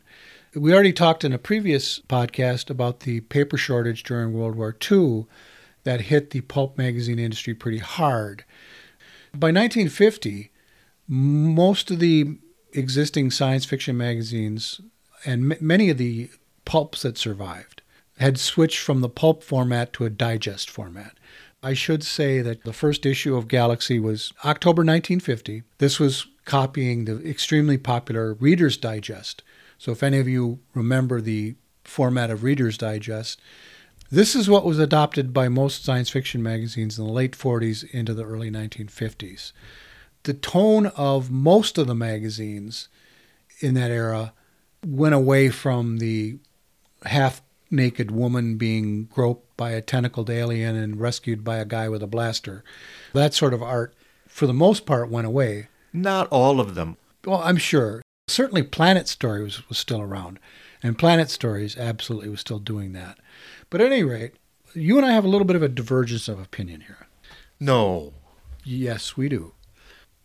We 0.53 0.74
already 0.74 0.91
talked 0.91 1.24
in 1.24 1.31
a 1.31 1.38
previous 1.38 2.00
podcast 2.00 2.70
about 2.70 3.01
the 3.01 3.22
paper 3.22 3.55
shortage 3.55 4.03
during 4.03 4.34
World 4.34 4.55
War 4.55 4.75
II 4.91 5.27
that 5.84 6.02
hit 6.02 6.30
the 6.30 6.42
pulp 6.42 6.78
magazine 6.78 7.20
industry 7.20 7.54
pretty 7.54 7.80
hard. 7.80 8.44
By 9.34 9.48
1950, 9.48 10.52
most 11.08 11.92
of 11.92 12.00
the 12.00 12.38
existing 12.74 13.32
science 13.32 13.66
fiction 13.66 13.98
magazines 13.98 14.82
and 15.26 15.52
m- 15.54 15.58
many 15.62 15.90
of 15.90 15.98
the 15.98 16.30
pulps 16.66 17.02
that 17.02 17.18
survived 17.18 17.82
had 18.18 18.38
switched 18.38 18.80
from 18.80 19.02
the 19.02 19.10
pulp 19.10 19.44
format 19.44 19.94
to 19.94 20.06
a 20.06 20.10
digest 20.10 20.70
format. 20.70 21.18
I 21.64 21.74
should 21.74 22.04
say 22.04 22.42
that 22.42 22.64
the 22.64 22.74
first 22.74 23.06
issue 23.06 23.36
of 23.36 23.48
Galaxy 23.48 24.00
was 24.00 24.34
October 24.44 24.82
1950. 24.82 25.64
This 25.78 26.00
was 26.00 26.28
copying 26.46 27.06
the 27.06 27.28
extremely 27.28 27.78
popular 27.78 28.34
Reader's 28.34 28.78
Digest. 28.78 29.44
So, 29.78 29.92
if 29.92 30.02
any 30.04 30.20
of 30.20 30.28
you 30.28 30.60
remember 30.74 31.22
the 31.22 31.56
format 31.84 32.32
of 32.32 32.44
Reader's 32.44 32.78
Digest, 32.78 33.40
this 34.12 34.36
is 34.36 34.50
what 34.50 34.65
was 34.65 34.77
adopted 34.77 35.34
by 35.34 35.48
most 35.48 35.86
science 35.86 36.10
fiction 36.10 36.44
magazines 36.44 37.00
in 37.00 37.06
the 37.06 37.12
late 37.12 37.32
40s 37.32 37.89
into 37.91 38.13
the 38.13 38.25
early 38.25 38.51
1950s. 38.51 39.53
The 40.24 40.34
tone 40.34 40.88
of 40.88 41.32
most 41.32 41.77
of 41.77 41.88
the 41.88 41.96
magazines 41.96 42.89
in 43.62 43.74
that 43.75 43.89
era 43.89 44.34
went 44.86 45.15
away 45.15 45.50
from 45.50 45.98
the 45.98 46.38
half 47.06 47.41
naked 47.72 48.12
woman 48.12 48.58
being 48.58 49.06
groped 49.06 49.56
by 49.56 49.72
a 49.72 49.82
tentacled 49.82 50.30
alien 50.30 50.75
and 50.75 51.00
rescued 51.00 51.44
by 51.44 51.58
a 51.58 51.65
guy 51.65 51.88
with 51.88 52.03
a 52.03 52.08
blaster. 52.08 52.63
That 53.13 53.34
sort 53.34 53.53
of 53.53 53.63
art, 53.63 53.94
for 54.27 54.46
the 54.46 54.53
most 54.53 54.86
part, 54.86 55.10
went 55.10 55.27
away. 55.27 55.68
Not 55.94 56.27
all 56.27 56.60
of 56.60 56.75
them. 56.75 56.98
Well, 57.25 57.41
I'm 57.44 57.58
sure. 57.58 58.01
Certainly, 58.27 58.63
Planet 58.63 59.08
Story 59.08 59.44
was, 59.44 59.68
was 59.70 59.77
still 59.77 60.01
around, 60.01 60.39
and 60.84 60.98
Planet 60.98 61.30
Stories 61.30 61.77
absolutely 61.77 62.30
was 62.30 62.41
still 62.41 62.60
doing 62.60 62.94
that. 62.94 63.18
But 63.72 63.82
at 63.82 63.92
any 63.92 64.04
rate, 64.04 64.34
you 64.75 64.98
and 64.98 65.06
I 65.06 65.13
have 65.13 65.25
a 65.25 65.30
little 65.30 65.46
bit 65.46 65.56
of 65.56 65.63
a 65.63 65.70
divergence 65.70 66.28
of 66.28 66.40
opinion 66.40 66.82
here. 66.82 67.08
No. 67.60 68.13
Yes, 68.63 69.18
we 69.18 69.30
do. 69.30 69.54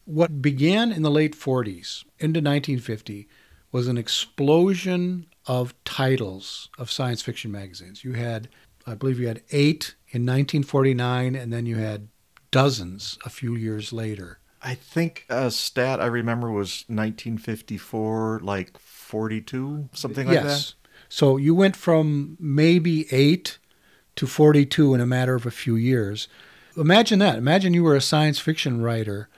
What 0.04 0.42
began 0.42 0.92
in 0.92 1.02
the 1.02 1.10
late 1.10 1.34
40s 1.34 2.04
into 2.18 2.40
1950 2.40 3.28
was 3.72 3.88
an 3.88 3.96
explosion 3.96 5.26
of 5.46 5.74
titles 5.84 6.68
of 6.76 6.90
science 6.90 7.22
fiction 7.22 7.52
magazines. 7.52 8.04
You 8.04 8.12
had, 8.12 8.48
I 8.86 8.94
believe, 8.94 9.20
you 9.20 9.28
had 9.28 9.42
eight 9.52 9.94
in 10.08 10.22
1949, 10.22 11.34
and 11.36 11.52
then 11.52 11.66
you 11.66 11.76
had 11.76 12.08
dozens 12.50 13.16
a 13.24 13.30
few 13.30 13.54
years 13.54 13.92
later. 13.92 14.40
I 14.60 14.74
think 14.74 15.24
a 15.28 15.52
stat 15.52 16.00
I 16.00 16.06
remember 16.06 16.50
was 16.50 16.84
1954, 16.88 18.40
like 18.42 18.76
42, 18.78 19.90
something 19.92 20.26
like 20.26 20.34
yes. 20.34 20.74
So 21.08 21.36
you 21.36 21.54
went 21.54 21.76
from 21.76 22.36
maybe 22.40 23.06
eight 23.12 23.58
to 24.16 24.26
42 24.26 24.94
in 24.94 25.00
a 25.00 25.06
matter 25.06 25.34
of 25.34 25.46
a 25.46 25.50
few 25.50 25.76
years. 25.76 26.28
Imagine 26.76 27.18
that. 27.20 27.38
Imagine 27.38 27.74
you 27.74 27.84
were 27.84 27.96
a 27.96 28.00
science 28.00 28.38
fiction 28.38 28.82
writer 28.82 29.28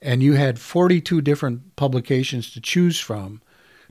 and 0.00 0.22
you 0.22 0.34
had 0.34 0.58
42 0.58 1.20
different 1.20 1.76
publications 1.76 2.50
to 2.52 2.60
choose 2.60 3.00
from 3.00 3.42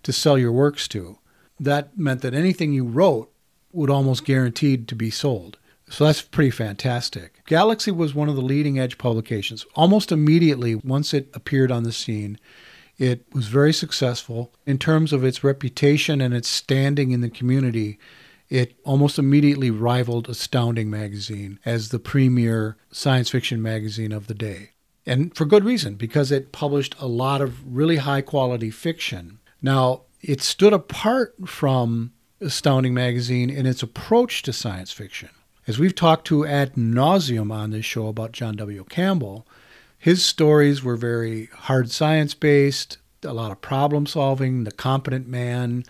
to 0.04 0.14
sell 0.14 0.38
your 0.38 0.52
works 0.52 0.88
to 0.90 1.20
that 1.60 1.98
meant 1.98 2.22
that 2.22 2.34
anything 2.34 2.72
you 2.74 2.86
wrote 2.86 3.32
would 3.72 3.90
almost 3.90 4.26
guaranteed 4.26 4.88
to 4.88 4.96
be 4.96 5.10
sold. 5.10 5.58
So 5.90 6.06
that's 6.06 6.22
pretty 6.22 6.52
fantastic. 6.52 7.46
Galaxy 7.46 7.92
was 7.92 8.14
one 8.14 8.30
of 8.30 8.36
the 8.36 8.42
leading 8.42 8.78
edge 8.78 8.98
publications. 8.98 9.66
Almost 9.76 10.12
immediately, 10.12 10.76
once 10.76 11.14
it 11.14 11.30
appeared 11.34 11.72
on 11.72 11.84
the 11.84 11.94
scene, 11.94 12.38
it 12.98 13.26
was 13.34 13.48
very 13.48 13.74
successful 13.74 14.54
in 14.66 14.78
terms 14.78 15.14
of 15.14 15.24
its 15.24 15.44
reputation 15.44 16.22
and 16.22 16.34
its 16.34 16.50
standing 16.50 17.12
in 17.12 17.22
the 17.22 17.30
community. 17.30 18.00
It 18.50 18.76
almost 18.84 19.20
immediately 19.20 19.72
rivaled 19.72 20.30
Astounding 20.30 20.90
Magazine 20.90 21.60
as 21.66 21.90
the 21.90 22.00
premier 22.00 22.78
science 22.92 23.30
fiction 23.30 23.62
magazine 23.62 24.12
of 24.12 24.28
the 24.28 24.34
day. 24.34 24.72
And 25.06 25.36
for 25.36 25.46
good 25.46 25.64
reason, 25.64 25.96
because 25.96 26.32
it 26.32 26.52
published 26.52 26.96
a 27.00 27.08
lot 27.08 27.42
of 27.42 27.76
really 27.76 27.98
high 27.98 28.22
quality 28.22 28.72
fiction. 28.72 29.40
Now, 29.62 30.04
it 30.22 30.42
stood 30.42 30.74
apart 30.74 31.36
from 31.46 32.14
Astounding 32.42 32.94
Magazine 32.94 33.50
in 33.50 33.66
its 33.66 33.84
approach 33.84 34.42
to 34.44 34.54
science 34.54 34.92
fiction. 34.92 35.30
As 35.66 35.80
we've 35.80 35.96
talked 35.96 36.26
to 36.28 36.46
ad 36.46 36.76
nauseum 36.76 37.52
on 37.52 37.72
this 37.72 37.86
show 37.86 38.08
about 38.08 38.32
John 38.32 38.56
W. 38.56 38.86
Campbell, 38.86 39.46
his 39.98 40.24
stories 40.24 40.84
were 40.84 40.96
very 40.96 41.48
hard 41.54 41.92
science 41.92 42.34
based, 42.34 42.98
a 43.24 43.34
lot 43.34 43.52
of 43.52 43.62
problem 43.62 44.06
solving, 44.06 44.64
the 44.64 44.72
competent 44.72 45.28
man, 45.28 45.84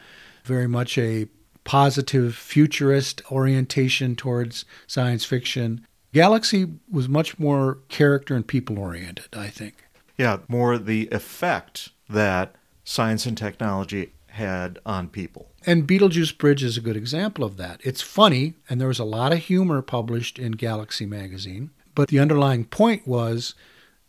very 0.43 0.67
much 0.67 0.97
a 0.97 1.27
positive 1.63 2.35
futurist 2.35 3.21
orientation 3.31 4.15
towards 4.15 4.63
science 4.87 5.25
fiction. 5.25 5.85
Galaxy 6.13 6.65
was 6.89 7.09
much 7.09 7.37
more 7.37 7.79
character 7.89 8.35
and 8.35 8.47
people 8.47 8.79
oriented, 8.79 9.27
I 9.35 9.49
think. 9.49 9.83
Yeah, 10.17 10.39
more 10.47 10.77
the 10.77 11.09
effect 11.11 11.89
that 12.09 12.55
science 12.85 13.25
and 13.25 13.37
technology 13.37 14.13
had 14.27 14.79
on 14.85 15.09
people. 15.09 15.51
And 15.65 15.85
Beetlejuice 15.85 16.37
Bridge 16.37 16.63
is 16.63 16.77
a 16.77 16.81
good 16.81 16.95
example 16.95 17.43
of 17.43 17.57
that. 17.57 17.81
It's 17.83 18.01
funny, 18.01 18.53
and 18.69 18.79
there 18.79 18.87
was 18.87 18.99
a 18.99 19.03
lot 19.03 19.33
of 19.33 19.39
humor 19.39 19.81
published 19.81 20.39
in 20.39 20.53
Galaxy 20.53 21.05
magazine, 21.05 21.71
but 21.93 22.07
the 22.07 22.19
underlying 22.19 22.63
point 22.63 23.05
was 23.05 23.53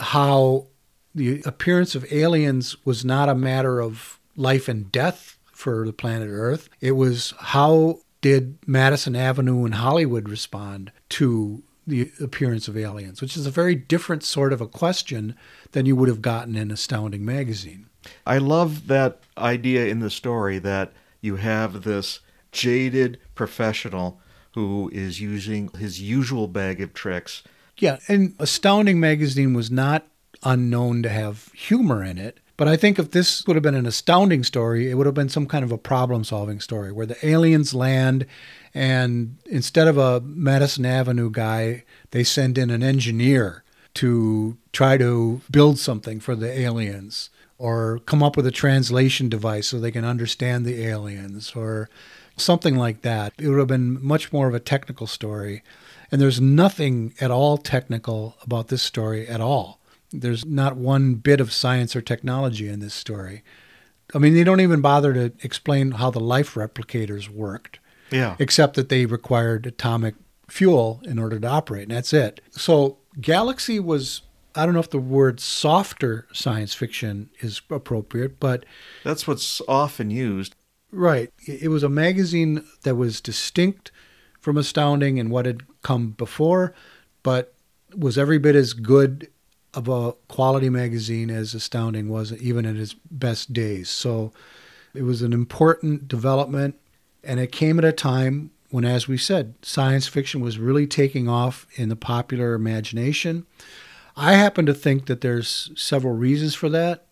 how 0.00 0.66
the 1.14 1.42
appearance 1.44 1.94
of 1.94 2.10
aliens 2.12 2.76
was 2.84 3.04
not 3.04 3.28
a 3.28 3.34
matter 3.34 3.80
of 3.80 4.18
life 4.36 4.68
and 4.68 4.90
death 4.92 5.38
for 5.52 5.84
the 5.84 5.92
planet 5.92 6.28
Earth. 6.30 6.68
It 6.80 6.92
was 6.92 7.34
how 7.38 8.00
did 8.20 8.58
Madison 8.66 9.16
Avenue 9.16 9.64
and 9.64 9.74
Hollywood 9.74 10.28
respond 10.28 10.92
to 11.10 11.62
the 11.86 12.12
appearance 12.20 12.68
of 12.68 12.76
aliens, 12.76 13.20
which 13.22 13.36
is 13.36 13.46
a 13.46 13.50
very 13.50 13.74
different 13.74 14.22
sort 14.22 14.52
of 14.52 14.60
a 14.60 14.68
question 14.68 15.34
than 15.72 15.86
you 15.86 15.96
would 15.96 16.08
have 16.08 16.22
gotten 16.22 16.54
in 16.54 16.70
Astounding 16.70 17.24
Magazine. 17.24 17.86
I 18.26 18.38
love 18.38 18.86
that 18.88 19.20
idea 19.36 19.86
in 19.86 20.00
the 20.00 20.10
story 20.10 20.58
that 20.58 20.92
you 21.20 21.36
have 21.36 21.82
this 21.82 22.20
jaded 22.52 23.18
professional 23.34 24.20
who 24.52 24.90
is 24.92 25.20
using 25.20 25.68
his 25.78 26.00
usual 26.00 26.46
bag 26.46 26.80
of 26.80 26.92
tricks. 26.92 27.42
Yeah, 27.78 27.98
and 28.08 28.34
Astounding 28.38 29.00
Magazine 29.00 29.54
was 29.54 29.70
not 29.70 30.06
unknown 30.42 31.02
to 31.02 31.08
have 31.08 31.50
humor 31.54 32.02
in 32.02 32.18
it. 32.18 32.38
But 32.56 32.66
I 32.66 32.76
think 32.76 32.98
if 32.98 33.12
this 33.12 33.46
would 33.46 33.54
have 33.54 33.62
been 33.62 33.76
an 33.76 33.86
astounding 33.86 34.42
story, 34.42 34.90
it 34.90 34.94
would 34.94 35.06
have 35.06 35.14
been 35.14 35.28
some 35.28 35.46
kind 35.46 35.64
of 35.64 35.70
a 35.70 35.78
problem 35.78 36.24
solving 36.24 36.58
story 36.58 36.90
where 36.90 37.06
the 37.06 37.24
aliens 37.24 37.72
land 37.72 38.26
and 38.74 39.36
instead 39.46 39.86
of 39.86 39.96
a 39.96 40.20
Madison 40.20 40.84
Avenue 40.84 41.30
guy, 41.30 41.84
they 42.10 42.24
send 42.24 42.58
in 42.58 42.70
an 42.70 42.82
engineer 42.82 43.62
to 43.94 44.58
try 44.72 44.96
to 44.96 45.40
build 45.50 45.78
something 45.78 46.18
for 46.18 46.34
the 46.34 46.50
aliens 46.50 47.30
or 47.58 47.98
come 48.06 48.22
up 48.22 48.36
with 48.36 48.46
a 48.46 48.52
translation 48.52 49.28
device 49.28 49.68
so 49.68 49.78
they 49.78 49.90
can 49.90 50.04
understand 50.04 50.64
the 50.64 50.84
aliens 50.84 51.52
or 51.54 51.90
something 52.36 52.76
like 52.76 53.02
that. 53.02 53.32
It 53.38 53.48
would 53.48 53.58
have 53.58 53.68
been 53.68 54.02
much 54.04 54.32
more 54.32 54.48
of 54.48 54.54
a 54.54 54.60
technical 54.60 55.06
story. 55.06 55.62
And 56.10 56.20
there's 56.20 56.40
nothing 56.40 57.14
at 57.20 57.30
all 57.30 57.58
technical 57.58 58.36
about 58.42 58.68
this 58.68 58.82
story 58.82 59.28
at 59.28 59.40
all. 59.40 59.80
There's 60.10 60.46
not 60.46 60.76
one 60.76 61.14
bit 61.14 61.40
of 61.40 61.52
science 61.52 61.94
or 61.94 62.00
technology 62.00 62.68
in 62.68 62.80
this 62.80 62.94
story. 62.94 63.42
I 64.14 64.18
mean, 64.18 64.32
they 64.32 64.44
don't 64.44 64.60
even 64.60 64.80
bother 64.80 65.12
to 65.12 65.32
explain 65.42 65.90
how 65.92 66.10
the 66.10 66.20
life 66.20 66.54
replicators 66.54 67.28
worked. 67.28 67.78
Yeah. 68.10 68.36
Except 68.38 68.74
that 68.76 68.88
they 68.88 69.04
required 69.04 69.66
atomic 69.66 70.14
fuel 70.48 71.02
in 71.04 71.18
order 71.18 71.38
to 71.38 71.46
operate, 71.46 71.82
and 71.82 71.90
that's 71.90 72.14
it. 72.14 72.40
So, 72.50 72.96
Galaxy 73.20 73.78
was, 73.78 74.22
I 74.54 74.64
don't 74.64 74.74
know 74.74 74.80
if 74.80 74.90
the 74.90 74.98
word 74.98 75.40
softer 75.40 76.26
science 76.32 76.74
fiction 76.74 77.30
is 77.40 77.60
appropriate, 77.70 78.40
but. 78.40 78.64
That's 79.04 79.26
what's 79.26 79.60
often 79.68 80.10
used. 80.10 80.54
Right. 80.90 81.30
It 81.46 81.68
was 81.68 81.82
a 81.82 81.88
magazine 81.88 82.64
that 82.82 82.96
was 82.96 83.20
distinct 83.20 83.90
from 84.40 84.56
Astounding 84.56 85.18
and 85.18 85.30
what 85.30 85.46
had 85.46 85.62
come 85.82 86.10
before, 86.12 86.74
but 87.22 87.54
was 87.96 88.16
every 88.16 88.38
bit 88.38 88.54
as 88.54 88.72
good 88.72 89.28
of 89.74 89.88
a 89.88 90.12
quality 90.28 90.70
magazine 90.70 91.30
as 91.30 91.54
Astounding 91.54 92.08
was, 92.08 92.32
even 92.32 92.64
in 92.64 92.80
its 92.80 92.94
best 93.10 93.52
days. 93.52 93.88
So 93.88 94.32
it 94.94 95.02
was 95.02 95.22
an 95.22 95.32
important 95.32 96.08
development, 96.08 96.76
and 97.22 97.38
it 97.38 97.52
came 97.52 97.78
at 97.78 97.84
a 97.84 97.92
time 97.92 98.50
when, 98.70 98.84
as 98.84 99.08
we 99.08 99.18
said, 99.18 99.54
science 99.62 100.06
fiction 100.06 100.40
was 100.40 100.58
really 100.58 100.86
taking 100.86 101.28
off 101.28 101.66
in 101.74 101.88
the 101.88 101.96
popular 101.96 102.54
imagination. 102.54 103.46
I 104.18 104.32
happen 104.32 104.66
to 104.66 104.74
think 104.74 105.06
that 105.06 105.20
there's 105.20 105.70
several 105.76 106.14
reasons 106.14 106.54
for 106.54 106.68
that. 106.70 107.06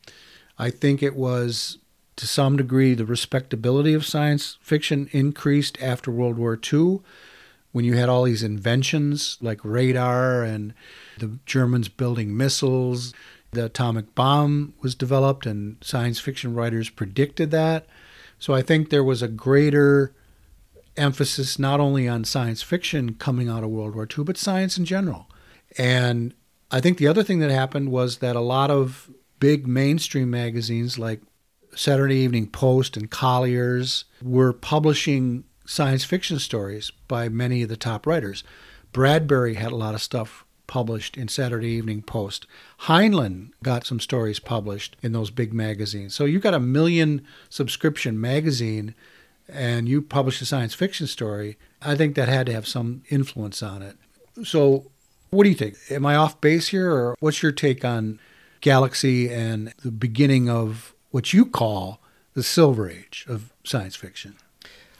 I 0.58 0.70
think 0.70 1.02
it 1.02 1.14
was 1.14 1.78
to 2.16 2.26
some 2.26 2.56
degree 2.56 2.94
the 2.94 3.06
respectability 3.06 3.94
of 3.94 4.04
science 4.04 4.58
fiction 4.60 5.08
increased 5.12 5.80
after 5.80 6.10
World 6.10 6.36
War 6.36 6.58
II 6.72 7.00
when 7.70 7.84
you 7.84 7.94
had 7.94 8.08
all 8.08 8.24
these 8.24 8.42
inventions 8.42 9.36
like 9.40 9.60
radar 9.62 10.42
and 10.42 10.74
the 11.18 11.38
Germans 11.44 11.88
building 11.88 12.36
missiles, 12.36 13.12
the 13.52 13.66
atomic 13.66 14.14
bomb 14.14 14.72
was 14.80 14.94
developed, 14.94 15.44
and 15.44 15.76
science 15.82 16.18
fiction 16.18 16.54
writers 16.54 16.88
predicted 16.88 17.50
that. 17.50 17.86
So 18.38 18.54
I 18.54 18.62
think 18.62 18.88
there 18.88 19.04
was 19.04 19.20
a 19.20 19.28
greater 19.28 20.14
emphasis 20.96 21.58
not 21.58 21.78
only 21.78 22.08
on 22.08 22.24
science 22.24 22.62
fiction 22.62 23.14
coming 23.14 23.48
out 23.48 23.62
of 23.62 23.68
World 23.68 23.94
War 23.94 24.08
II, 24.10 24.24
but 24.24 24.38
science 24.38 24.78
in 24.78 24.86
general. 24.86 25.28
And 25.76 26.32
I 26.70 26.80
think 26.80 26.98
the 26.98 27.06
other 27.06 27.22
thing 27.22 27.38
that 27.40 27.50
happened 27.50 27.90
was 27.90 28.18
that 28.18 28.36
a 28.36 28.40
lot 28.40 28.70
of 28.70 29.10
big 29.38 29.66
mainstream 29.66 30.30
magazines 30.30 30.98
like 30.98 31.20
Saturday 31.74 32.16
Evening 32.16 32.48
Post 32.48 32.96
and 32.96 33.10
Collier's 33.10 34.04
were 34.22 34.52
publishing 34.52 35.44
science 35.66 36.04
fiction 36.04 36.38
stories 36.38 36.90
by 37.08 37.28
many 37.28 37.62
of 37.62 37.68
the 37.68 37.76
top 37.76 38.06
writers. 38.06 38.42
Bradbury 38.92 39.54
had 39.54 39.72
a 39.72 39.76
lot 39.76 39.94
of 39.94 40.02
stuff 40.02 40.44
published 40.66 41.16
in 41.16 41.28
Saturday 41.28 41.68
Evening 41.68 42.02
Post. 42.02 42.46
Heinlein 42.82 43.50
got 43.62 43.86
some 43.86 44.00
stories 44.00 44.40
published 44.40 44.96
in 45.02 45.12
those 45.12 45.30
big 45.30 45.52
magazines. 45.52 46.14
So 46.14 46.24
you 46.24 46.40
got 46.40 46.54
a 46.54 46.60
million 46.60 47.24
subscription 47.48 48.20
magazine 48.20 48.94
and 49.48 49.88
you 49.88 50.02
publish 50.02 50.40
a 50.40 50.46
science 50.46 50.74
fiction 50.74 51.06
story. 51.06 51.56
I 51.80 51.94
think 51.94 52.16
that 52.16 52.28
had 52.28 52.46
to 52.46 52.52
have 52.52 52.66
some 52.66 53.02
influence 53.10 53.62
on 53.62 53.82
it. 53.82 53.96
So 54.44 54.90
what 55.30 55.44
do 55.44 55.50
you 55.50 55.54
think? 55.54 55.76
Am 55.90 56.06
I 56.06 56.16
off 56.16 56.40
base 56.40 56.68
here 56.68 56.90
or 56.90 57.16
what's 57.20 57.42
your 57.42 57.52
take 57.52 57.84
on 57.84 58.20
Galaxy 58.60 59.32
and 59.32 59.72
the 59.82 59.90
beginning 59.90 60.48
of 60.48 60.94
what 61.10 61.32
you 61.32 61.46
call 61.46 62.00
the 62.34 62.42
silver 62.42 62.88
age 62.88 63.24
of 63.28 63.52
science 63.64 63.96
fiction? 63.96 64.36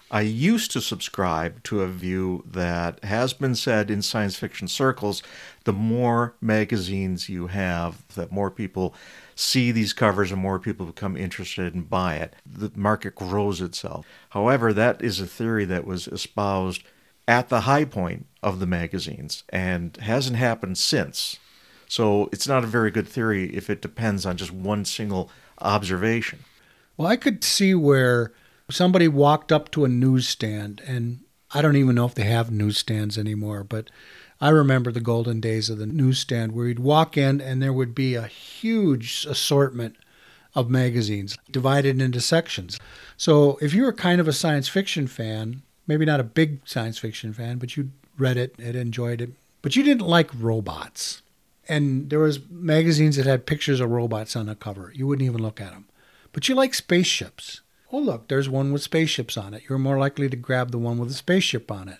I 0.09 0.21
used 0.21 0.71
to 0.71 0.81
subscribe 0.81 1.65
to 1.65 1.83
a 1.83 1.89
view 1.89 2.45
that 2.47 3.03
has 3.03 3.33
been 3.33 3.57
said 3.57 3.91
in 3.91 4.03
science 4.03 4.37
fiction 4.37 4.69
circles 4.69 5.21
the 5.65 5.73
more 5.73 6.37
magazines 6.41 7.29
you 7.29 7.49
have, 7.49 8.07
that 8.15 8.31
more 8.31 8.51
people 8.51 8.95
see 9.35 9.73
these 9.73 9.93
covers 9.93 10.31
and 10.31 10.41
more 10.41 10.61
people 10.61 10.87
become 10.87 11.17
interested 11.17 11.75
and 11.75 11.91
buy 11.91 12.17
it. 12.17 12.35
The 12.47 12.71
market 12.77 13.17
grows 13.17 13.61
itself. 13.61 14.07
However, 14.31 14.73
that 14.73 15.03
is 15.03 15.19
a 15.21 15.27
theory 15.27 15.65
that 15.65 15.85
was 15.85 16.07
espoused 16.07 16.85
at 17.29 17.49
the 17.49 17.63
high 17.63 17.85
point 17.85 18.27
of 18.43 18.61
the 18.61 18.67
magazines 18.67 19.45
and 19.49 19.97
hasn't 19.97 20.37
happened 20.37 20.79
since. 20.79 21.39
So 21.89 22.29
it's 22.33 22.49
not 22.49 22.65
a 22.65 22.69
very 22.69 22.91
good 22.91 23.09
theory 23.09 23.55
if 23.55 23.71
it 23.71 23.83
depends 23.83 24.27
on 24.27 24.37
just 24.37 24.53
one 24.53 24.85
single 24.85 25.31
observation. 25.61 26.41
Well, 26.97 27.09
I 27.09 27.17
could 27.17 27.45
see 27.45 27.75
where 27.75 28.33
somebody 28.71 29.09
walked 29.09 29.53
up 29.53 29.71
to 29.73 29.85
a 29.85 29.89
newsstand, 29.89 30.83
and 30.87 31.21
I 31.53 31.63
don't 31.63 31.77
even 31.77 31.95
know 31.95 32.07
if 32.07 32.15
they 32.15 32.25
have 32.25 32.51
newsstands 32.51 33.19
anymore, 33.19 33.63
but 33.65 33.91
I 34.41 34.51
remember 34.51 34.91
the 34.91 35.01
golden 35.01 35.41
days 35.41 35.71
of 35.71 35.79
the 35.79 35.87
newsstand 35.87 36.53
where 36.53 36.67
you'd 36.67 36.79
walk 36.79 37.17
in 37.17 37.41
and 37.41 37.63
there 37.63 37.73
would 37.73 37.95
be 37.95 38.15
a 38.15 38.27
huge 38.27 39.27
assortment 39.29 39.97
of 40.55 40.71
magazines 40.71 41.37
divided 41.51 42.01
into 42.01 42.21
sections. 42.21 42.79
So 43.17 43.59
if 43.61 43.75
you 43.75 43.83
were 43.83 43.93
kind 43.93 44.21
of 44.21 44.29
a 44.29 44.33
science 44.33 44.69
fiction 44.69 45.07
fan, 45.07 45.63
maybe 45.87 46.05
not 46.05 46.21
a 46.21 46.25
big 46.25 46.61
science 46.65 46.99
fiction 46.99 47.33
fan, 47.33 47.59
but 47.59 47.77
you 47.77 47.91
read 48.19 48.37
it 48.37 48.55
and 48.59 48.75
enjoyed 48.77 49.21
it, 49.21 49.31
but 49.63 49.77
you 49.77 49.83
didn't 49.83 50.07
like 50.07 50.31
robots. 50.39 51.23
And 51.69 52.11
there 52.11 52.21
was 52.21 52.39
magazines 52.49 53.17
that 53.17 53.27
had 53.27 53.47
pictures 53.47 53.81
of 53.81 53.91
robots 53.91 54.37
on 54.37 54.47
the 54.47 54.55
cover. 54.55 54.93
You 54.95 55.07
wouldn't 55.07 55.27
even 55.27 55.43
look 55.43 55.61
at 55.61 55.73
them. 55.73 55.87
But 56.33 56.49
you 56.49 56.55
like 56.55 56.75
spaceships 56.75 57.61
oh, 57.93 57.99
look, 57.99 58.29
there's 58.29 58.49
one 58.49 58.73
with 58.73 58.83
spaceships 58.83 59.37
on 59.37 59.55
it. 59.55 59.63
You're 59.69 59.79
more 59.79 59.99
likely 59.99 60.29
to 60.29 60.37
grab 60.37 60.71
the 60.71 60.79
one 60.79 60.99
with 60.99 61.11
a 61.11 61.15
spaceship 61.15 61.71
on 61.71 61.89
it. 61.89 61.99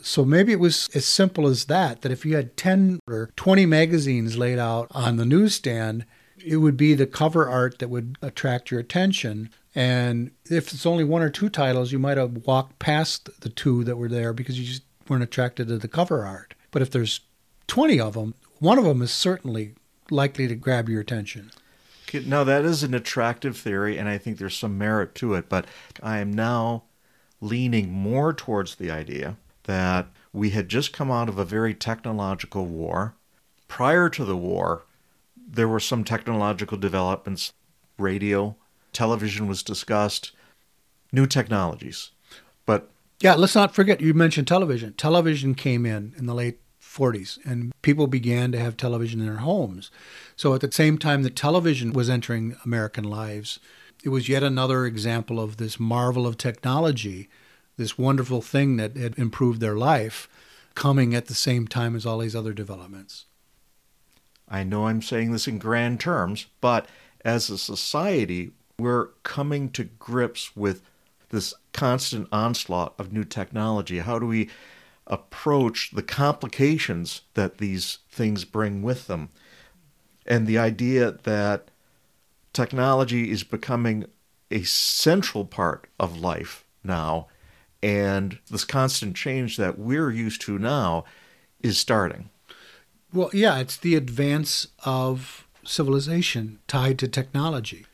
So 0.00 0.24
maybe 0.24 0.52
it 0.52 0.60
was 0.60 0.88
as 0.94 1.06
simple 1.06 1.46
as 1.48 1.64
that, 1.64 2.02
that 2.02 2.12
if 2.12 2.24
you 2.24 2.36
had 2.36 2.56
10 2.56 3.00
or 3.08 3.30
20 3.36 3.66
magazines 3.66 4.38
laid 4.38 4.58
out 4.58 4.86
on 4.92 5.16
the 5.16 5.24
newsstand, 5.24 6.06
it 6.42 6.58
would 6.58 6.76
be 6.76 6.94
the 6.94 7.06
cover 7.06 7.48
art 7.48 7.80
that 7.80 7.90
would 7.90 8.16
attract 8.22 8.70
your 8.70 8.78
attention. 8.78 9.50
And 9.78 10.32
if 10.50 10.72
it's 10.74 10.86
only 10.86 11.04
one 11.04 11.22
or 11.22 11.30
two 11.30 11.48
titles, 11.48 11.92
you 11.92 12.00
might 12.00 12.16
have 12.16 12.44
walked 12.48 12.80
past 12.80 13.30
the 13.42 13.48
two 13.48 13.84
that 13.84 13.94
were 13.94 14.08
there 14.08 14.32
because 14.32 14.58
you 14.58 14.66
just 14.66 14.82
weren't 15.08 15.22
attracted 15.22 15.68
to 15.68 15.78
the 15.78 15.86
cover 15.86 16.26
art. 16.26 16.54
But 16.72 16.82
if 16.82 16.90
there's 16.90 17.20
20 17.68 18.00
of 18.00 18.14
them, 18.14 18.34
one 18.58 18.76
of 18.76 18.82
them 18.82 19.02
is 19.02 19.12
certainly 19.12 19.76
likely 20.10 20.48
to 20.48 20.56
grab 20.56 20.88
your 20.88 21.00
attention. 21.00 21.52
No, 22.26 22.42
that 22.42 22.64
is 22.64 22.82
an 22.82 22.92
attractive 22.92 23.56
theory, 23.56 23.96
and 23.98 24.08
I 24.08 24.18
think 24.18 24.38
there's 24.38 24.56
some 24.56 24.76
merit 24.76 25.14
to 25.14 25.34
it. 25.34 25.48
But 25.48 25.64
I 26.02 26.18
am 26.18 26.32
now 26.32 26.82
leaning 27.40 27.92
more 27.92 28.32
towards 28.32 28.74
the 28.74 28.90
idea 28.90 29.36
that 29.62 30.08
we 30.32 30.50
had 30.50 30.68
just 30.68 30.92
come 30.92 31.12
out 31.12 31.28
of 31.28 31.38
a 31.38 31.44
very 31.44 31.72
technological 31.72 32.66
war. 32.66 33.14
Prior 33.68 34.08
to 34.08 34.24
the 34.24 34.36
war, 34.36 34.86
there 35.36 35.68
were 35.68 35.78
some 35.78 36.02
technological 36.02 36.78
developments. 36.78 37.52
Radio, 37.96 38.56
television 38.92 39.46
was 39.46 39.62
discussed, 39.62 40.32
new 41.12 41.26
technologies. 41.26 42.10
But 42.66 42.90
yeah, 43.20 43.34
let's 43.34 43.54
not 43.54 43.74
forget 43.74 44.00
you 44.00 44.14
mentioned 44.14 44.48
television. 44.48 44.94
Television 44.94 45.54
came 45.54 45.86
in 45.86 46.14
in 46.16 46.26
the 46.26 46.34
late 46.34 46.60
40s, 46.80 47.38
and 47.44 47.72
people 47.82 48.06
began 48.06 48.52
to 48.52 48.58
have 48.58 48.76
television 48.76 49.20
in 49.20 49.26
their 49.26 49.36
homes. 49.36 49.90
So 50.36 50.54
at 50.54 50.60
the 50.60 50.72
same 50.72 50.98
time 50.98 51.22
that 51.22 51.36
television 51.36 51.92
was 51.92 52.10
entering 52.10 52.56
American 52.64 53.04
lives, 53.04 53.60
it 54.04 54.08
was 54.08 54.28
yet 54.28 54.42
another 54.42 54.86
example 54.86 55.40
of 55.40 55.56
this 55.56 55.78
marvel 55.78 56.26
of 56.26 56.38
technology, 56.38 57.28
this 57.76 57.98
wonderful 57.98 58.42
thing 58.42 58.76
that 58.76 58.96
had 58.96 59.18
improved 59.18 59.60
their 59.60 59.76
life, 59.76 60.28
coming 60.74 61.14
at 61.14 61.26
the 61.26 61.34
same 61.34 61.66
time 61.66 61.96
as 61.96 62.06
all 62.06 62.18
these 62.18 62.36
other 62.36 62.52
developments. 62.52 63.26
I 64.48 64.62
know 64.62 64.86
I'm 64.86 65.02
saying 65.02 65.32
this 65.32 65.48
in 65.48 65.58
grand 65.58 66.00
terms, 66.00 66.46
but 66.60 66.86
as 67.24 67.50
a 67.50 67.58
society, 67.58 68.52
we're 68.78 69.08
coming 69.24 69.70
to 69.70 69.84
grips 69.84 70.56
with 70.56 70.82
this 71.30 71.52
constant 71.72 72.28
onslaught 72.30 72.94
of 72.98 73.12
new 73.12 73.24
technology. 73.24 73.98
How 73.98 74.18
do 74.18 74.26
we 74.26 74.48
approach 75.06 75.90
the 75.92 76.02
complications 76.02 77.22
that 77.34 77.58
these 77.58 77.98
things 78.10 78.44
bring 78.44 78.82
with 78.82 79.08
them? 79.08 79.30
And 80.26 80.46
the 80.46 80.58
idea 80.58 81.12
that 81.24 81.70
technology 82.52 83.30
is 83.30 83.42
becoming 83.42 84.06
a 84.50 84.62
central 84.62 85.44
part 85.44 85.88
of 85.98 86.20
life 86.20 86.64
now, 86.84 87.26
and 87.82 88.38
this 88.50 88.64
constant 88.64 89.16
change 89.16 89.56
that 89.56 89.78
we're 89.78 90.10
used 90.10 90.40
to 90.42 90.58
now 90.58 91.04
is 91.60 91.78
starting. 91.78 92.30
Well, 93.12 93.30
yeah, 93.32 93.58
it's 93.58 93.76
the 93.76 93.94
advance 93.94 94.68
of 94.84 95.46
civilization 95.64 96.60
tied 96.66 96.98
to 97.00 97.08
technology. 97.08 97.86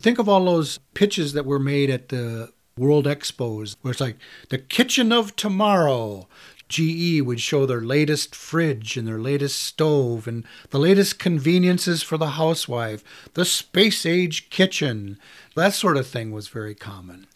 Think 0.00 0.18
of 0.18 0.28
all 0.28 0.44
those 0.44 0.78
pitches 0.94 1.32
that 1.32 1.44
were 1.44 1.58
made 1.58 1.90
at 1.90 2.08
the 2.08 2.52
World 2.76 3.06
Expos, 3.06 3.76
where 3.82 3.90
it's 3.90 4.00
like 4.00 4.16
the 4.48 4.58
kitchen 4.58 5.12
of 5.12 5.34
tomorrow. 5.34 6.28
GE 6.68 7.22
would 7.22 7.40
show 7.40 7.64
their 7.64 7.80
latest 7.80 8.36
fridge 8.36 8.98
and 8.98 9.08
their 9.08 9.18
latest 9.18 9.62
stove 9.62 10.28
and 10.28 10.44
the 10.68 10.78
latest 10.78 11.18
conveniences 11.18 12.02
for 12.02 12.18
the 12.18 12.32
housewife, 12.32 13.02
the 13.32 13.46
space 13.46 14.04
age 14.04 14.50
kitchen. 14.50 15.18
That 15.56 15.72
sort 15.72 15.96
of 15.96 16.06
thing 16.06 16.30
was 16.30 16.48
very 16.48 16.74
common. 16.74 17.26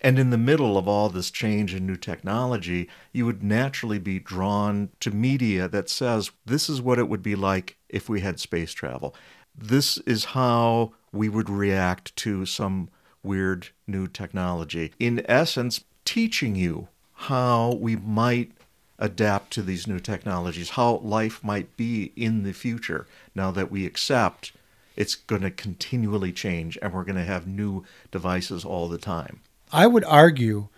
And 0.00 0.18
in 0.18 0.30
the 0.30 0.38
middle 0.38 0.78
of 0.78 0.86
all 0.86 1.08
this 1.08 1.32
change 1.32 1.74
in 1.74 1.84
new 1.84 1.96
technology, 1.96 2.88
you 3.12 3.26
would 3.26 3.42
naturally 3.42 3.98
be 3.98 4.20
drawn 4.20 4.90
to 5.00 5.10
media 5.10 5.66
that 5.68 5.90
says, 5.90 6.30
this 6.44 6.68
is 6.68 6.80
what 6.80 6.98
it 6.98 7.08
would 7.08 7.22
be 7.22 7.34
like 7.34 7.76
if 7.88 8.08
we 8.08 8.20
had 8.20 8.38
space 8.38 8.72
travel. 8.72 9.16
This 9.58 9.98
is 9.98 10.26
how 10.26 10.92
we 11.16 11.28
would 11.28 11.50
react 11.50 12.14
to 12.16 12.46
some 12.46 12.88
weird 13.22 13.68
new 13.86 14.06
technology. 14.06 14.92
In 14.98 15.24
essence, 15.28 15.84
teaching 16.04 16.54
you 16.54 16.88
how 17.14 17.74
we 17.80 17.96
might 17.96 18.52
adapt 18.98 19.52
to 19.52 19.62
these 19.62 19.86
new 19.86 19.98
technologies, 19.98 20.70
how 20.70 20.96
life 20.98 21.42
might 21.42 21.76
be 21.76 22.12
in 22.16 22.42
the 22.42 22.52
future 22.52 23.06
now 23.34 23.50
that 23.50 23.70
we 23.70 23.84
accept 23.84 24.52
it's 24.96 25.14
going 25.14 25.42
to 25.42 25.50
continually 25.50 26.32
change 26.32 26.78
and 26.80 26.92
we're 26.92 27.04
going 27.04 27.16
to 27.16 27.24
have 27.24 27.46
new 27.46 27.84
devices 28.10 28.64
all 28.64 28.88
the 28.88 28.98
time. 28.98 29.40
I 29.70 29.86
would 29.86 30.04
argue 30.04 30.68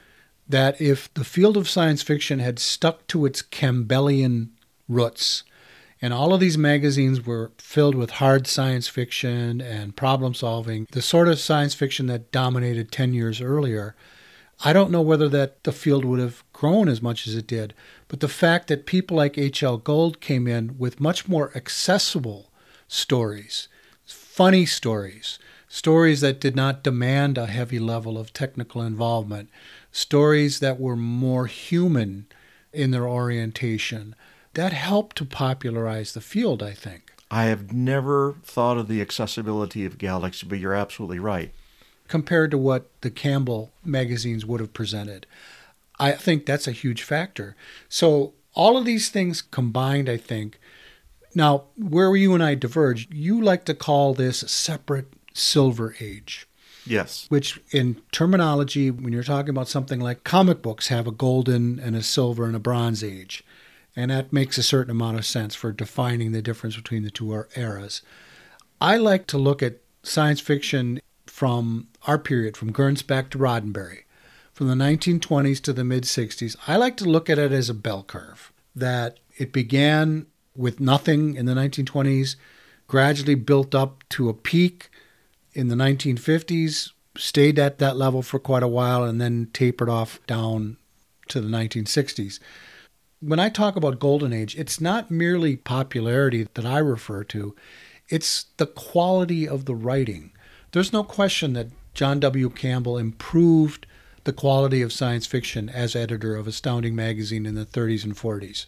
that 0.48 0.80
if 0.80 1.12
the 1.14 1.24
field 1.24 1.56
of 1.56 1.68
science 1.68 2.02
fiction 2.02 2.38
had 2.40 2.58
stuck 2.58 3.06
to 3.08 3.26
its 3.26 3.42
Campbellian 3.42 4.48
roots, 4.88 5.44
and 6.00 6.12
all 6.12 6.32
of 6.32 6.40
these 6.40 6.56
magazines 6.56 7.26
were 7.26 7.50
filled 7.58 7.94
with 7.94 8.12
hard 8.12 8.46
science 8.46 8.88
fiction 8.88 9.60
and 9.60 9.96
problem 9.96 10.34
solving, 10.34 10.86
the 10.92 11.02
sort 11.02 11.28
of 11.28 11.38
science 11.38 11.74
fiction 11.74 12.06
that 12.06 12.30
dominated 12.30 12.92
10 12.92 13.14
years 13.14 13.40
earlier. 13.40 13.96
I 14.64 14.72
don't 14.72 14.90
know 14.90 15.02
whether 15.02 15.28
that 15.28 15.64
the 15.64 15.72
field 15.72 16.04
would 16.04 16.20
have 16.20 16.42
grown 16.52 16.88
as 16.88 17.02
much 17.02 17.26
as 17.26 17.34
it 17.34 17.46
did, 17.46 17.74
but 18.08 18.20
the 18.20 18.28
fact 18.28 18.68
that 18.68 18.86
people 18.86 19.16
like 19.16 19.38
H.L. 19.38 19.78
Gold 19.78 20.20
came 20.20 20.46
in 20.46 20.76
with 20.78 21.00
much 21.00 21.28
more 21.28 21.52
accessible 21.56 22.50
stories, 22.88 23.68
funny 24.04 24.66
stories, 24.66 25.38
stories 25.68 26.20
that 26.22 26.40
did 26.40 26.56
not 26.56 26.82
demand 26.82 27.38
a 27.38 27.46
heavy 27.46 27.78
level 27.78 28.18
of 28.18 28.32
technical 28.32 28.82
involvement, 28.82 29.50
stories 29.92 30.60
that 30.60 30.80
were 30.80 30.96
more 30.96 31.46
human 31.46 32.26
in 32.72 32.90
their 32.90 33.06
orientation, 33.06 34.14
that 34.58 34.72
helped 34.72 35.16
to 35.16 35.24
popularize 35.24 36.14
the 36.14 36.20
field, 36.20 36.64
I 36.64 36.72
think. 36.72 37.12
I 37.30 37.44
have 37.44 37.72
never 37.72 38.34
thought 38.42 38.76
of 38.76 38.88
the 38.88 39.00
accessibility 39.00 39.84
of 39.84 39.98
Galaxy, 39.98 40.48
but 40.48 40.58
you're 40.58 40.74
absolutely 40.74 41.20
right. 41.20 41.52
Compared 42.08 42.50
to 42.50 42.58
what 42.58 42.90
the 43.02 43.10
Campbell 43.10 43.70
magazines 43.84 44.44
would 44.44 44.58
have 44.58 44.74
presented. 44.74 45.28
I 46.00 46.10
think 46.10 46.44
that's 46.44 46.66
a 46.66 46.72
huge 46.72 47.04
factor. 47.04 47.54
So, 47.88 48.32
all 48.52 48.76
of 48.76 48.84
these 48.84 49.10
things 49.10 49.42
combined, 49.42 50.08
I 50.08 50.16
think. 50.16 50.58
Now, 51.36 51.66
where 51.76 52.16
you 52.16 52.34
and 52.34 52.42
I 52.42 52.56
diverge, 52.56 53.06
you 53.12 53.40
like 53.40 53.64
to 53.66 53.74
call 53.74 54.12
this 54.12 54.40
separate 54.40 55.12
silver 55.34 55.94
age. 56.00 56.48
Yes. 56.84 57.26
Which, 57.28 57.60
in 57.70 58.02
terminology, 58.10 58.90
when 58.90 59.12
you're 59.12 59.22
talking 59.22 59.50
about 59.50 59.68
something 59.68 60.00
like 60.00 60.24
comic 60.24 60.62
books, 60.62 60.88
have 60.88 61.06
a 61.06 61.12
golden 61.12 61.78
and 61.78 61.94
a 61.94 62.02
silver 62.02 62.44
and 62.44 62.56
a 62.56 62.58
bronze 62.58 63.04
age. 63.04 63.44
And 63.98 64.12
that 64.12 64.32
makes 64.32 64.56
a 64.56 64.62
certain 64.62 64.92
amount 64.92 65.18
of 65.18 65.26
sense 65.26 65.56
for 65.56 65.72
defining 65.72 66.30
the 66.30 66.40
difference 66.40 66.76
between 66.76 67.02
the 67.02 67.10
two 67.10 67.32
er-, 67.32 67.48
eras. 67.56 68.00
I 68.80 68.96
like 68.96 69.26
to 69.26 69.38
look 69.38 69.60
at 69.60 69.80
science 70.04 70.40
fiction 70.40 71.00
from 71.26 71.88
our 72.06 72.16
period, 72.16 72.56
from 72.56 72.72
Gernsback 72.72 73.28
to 73.30 73.38
Roddenberry, 73.38 74.04
from 74.52 74.68
the 74.68 74.74
1920s 74.74 75.60
to 75.62 75.72
the 75.72 75.82
mid 75.82 76.04
60s. 76.04 76.54
I 76.68 76.76
like 76.76 76.96
to 76.98 77.06
look 77.06 77.28
at 77.28 77.40
it 77.40 77.50
as 77.50 77.68
a 77.68 77.74
bell 77.74 78.04
curve, 78.04 78.52
that 78.72 79.18
it 79.36 79.52
began 79.52 80.26
with 80.54 80.78
nothing 80.78 81.34
in 81.34 81.46
the 81.46 81.54
1920s, 81.54 82.36
gradually 82.86 83.34
built 83.34 83.74
up 83.74 84.08
to 84.10 84.28
a 84.28 84.34
peak 84.34 84.90
in 85.54 85.66
the 85.66 85.74
1950s, 85.74 86.92
stayed 87.16 87.58
at 87.58 87.78
that 87.78 87.96
level 87.96 88.22
for 88.22 88.38
quite 88.38 88.62
a 88.62 88.68
while, 88.68 89.02
and 89.02 89.20
then 89.20 89.50
tapered 89.52 89.88
off 89.88 90.24
down 90.28 90.76
to 91.26 91.40
the 91.40 91.48
1960s 91.48 92.38
when 93.20 93.40
I 93.40 93.48
talk 93.48 93.76
about 93.76 93.98
golden 93.98 94.32
age, 94.32 94.56
it's 94.56 94.80
not 94.80 95.10
merely 95.10 95.56
popularity 95.56 96.46
that 96.54 96.64
I 96.64 96.78
refer 96.78 97.24
to, 97.24 97.54
it's 98.08 98.46
the 98.56 98.66
quality 98.66 99.46
of 99.46 99.64
the 99.64 99.74
writing. 99.74 100.32
There's 100.72 100.92
no 100.92 101.02
question 101.02 101.52
that 101.54 101.68
John 101.94 102.20
W. 102.20 102.48
Campbell 102.50 102.96
improved 102.96 103.86
the 104.24 104.32
quality 104.32 104.82
of 104.82 104.92
science 104.92 105.26
fiction 105.26 105.68
as 105.68 105.96
editor 105.96 106.36
of 106.36 106.46
Astounding 106.46 106.94
Magazine 106.94 107.46
in 107.46 107.54
the 107.54 107.66
30s 107.66 108.04
and 108.04 108.14
40s. 108.14 108.66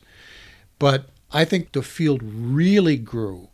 But 0.79 1.11
I 1.31 1.45
think 1.45 1.73
the 1.73 1.83
field 1.83 2.21
really 2.23 2.97
grew, 2.97 3.51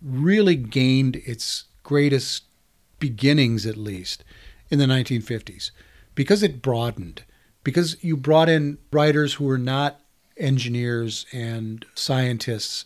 really 0.00 0.54
gained 0.54 1.16
its 1.16 1.64
greatest 1.82 2.44
beginnings, 3.00 3.66
at 3.66 3.76
least, 3.76 4.22
in 4.70 4.78
the 4.78 4.86
1950s, 4.86 5.70
because 6.14 6.42
it 6.42 6.62
broadened, 6.62 7.24
because 7.64 7.96
you 8.02 8.16
brought 8.16 8.48
in 8.48 8.78
writers 8.92 9.34
who 9.34 9.44
were 9.44 9.58
not 9.58 10.00
engineers 10.36 11.26
and 11.32 11.84
scientists. 11.94 12.84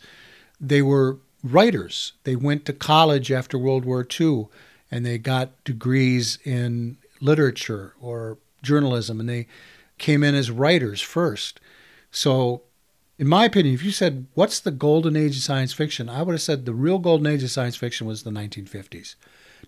They 0.60 0.82
were 0.82 1.18
writers. 1.42 2.12
They 2.24 2.36
went 2.36 2.64
to 2.66 2.72
college 2.72 3.32
after 3.32 3.58
World 3.58 3.84
War 3.84 4.06
II 4.18 4.46
and 4.90 5.06
they 5.06 5.18
got 5.18 5.62
degrees 5.64 6.38
in 6.44 6.98
literature 7.20 7.94
or 8.00 8.38
journalism 8.62 9.20
and 9.20 9.28
they 9.28 9.46
came 9.98 10.22
in 10.22 10.34
as 10.34 10.50
writers 10.50 11.00
first. 11.00 11.60
So, 12.10 12.62
in 13.18 13.28
my 13.28 13.44
opinion, 13.44 13.74
if 13.74 13.84
you 13.84 13.90
said, 13.90 14.26
What's 14.34 14.60
the 14.60 14.70
golden 14.70 15.16
age 15.16 15.36
of 15.36 15.42
science 15.42 15.72
fiction? 15.72 16.08
I 16.08 16.22
would 16.22 16.32
have 16.32 16.42
said 16.42 16.64
the 16.64 16.74
real 16.74 16.98
golden 16.98 17.26
age 17.26 17.42
of 17.42 17.50
science 17.50 17.76
fiction 17.76 18.06
was 18.06 18.22
the 18.22 18.30
1950s, 18.30 19.14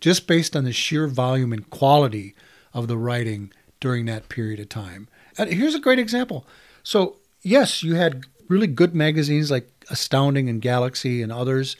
just 0.00 0.26
based 0.26 0.56
on 0.56 0.64
the 0.64 0.72
sheer 0.72 1.06
volume 1.06 1.52
and 1.52 1.68
quality 1.70 2.34
of 2.74 2.88
the 2.88 2.96
writing 2.96 3.52
during 3.78 4.06
that 4.06 4.28
period 4.28 4.58
of 4.58 4.68
time. 4.68 5.08
And 5.36 5.50
here's 5.50 5.74
a 5.74 5.80
great 5.80 5.98
example. 5.98 6.46
So, 6.82 7.16
yes, 7.42 7.82
you 7.82 7.94
had 7.94 8.24
really 8.48 8.66
good 8.66 8.94
magazines 8.94 9.50
like 9.50 9.68
Astounding 9.90 10.48
and 10.48 10.60
Galaxy 10.62 11.22
and 11.22 11.32
others, 11.32 11.76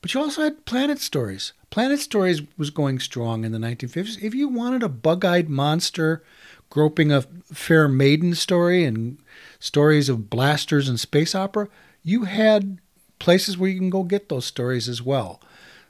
but 0.00 0.14
you 0.14 0.20
also 0.20 0.42
had 0.42 0.64
Planet 0.64 0.98
Stories. 1.00 1.52
Planet 1.70 1.98
Stories 1.98 2.42
was 2.56 2.70
going 2.70 2.98
strong 2.98 3.44
in 3.44 3.52
the 3.52 3.58
1950s. 3.58 4.22
If 4.22 4.34
you 4.34 4.48
wanted 4.48 4.82
a 4.82 4.88
bug 4.88 5.24
eyed 5.24 5.48
monster 5.48 6.22
groping 6.70 7.10
a 7.10 7.22
fair 7.52 7.88
maiden 7.88 8.34
story 8.34 8.84
and 8.84 9.18
stories 9.58 10.08
of 10.08 10.30
blasters 10.30 10.88
and 10.88 11.00
space 11.00 11.34
opera, 11.34 11.68
you 12.02 12.24
had 12.24 12.78
places 13.18 13.58
where 13.58 13.70
you 13.70 13.78
can 13.78 13.90
go 13.90 14.02
get 14.02 14.28
those 14.28 14.44
stories 14.44 14.88
as 14.88 15.02
well. 15.02 15.40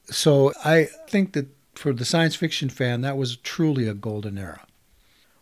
So 0.06 0.52
I 0.64 0.84
think 1.08 1.32
that 1.32 1.48
for 1.74 1.92
the 1.92 2.04
science 2.04 2.34
fiction 2.34 2.68
fan, 2.68 3.02
that 3.02 3.16
was 3.16 3.36
truly 3.36 3.86
a 3.88 3.94
golden 3.94 4.38
era. 4.38 4.64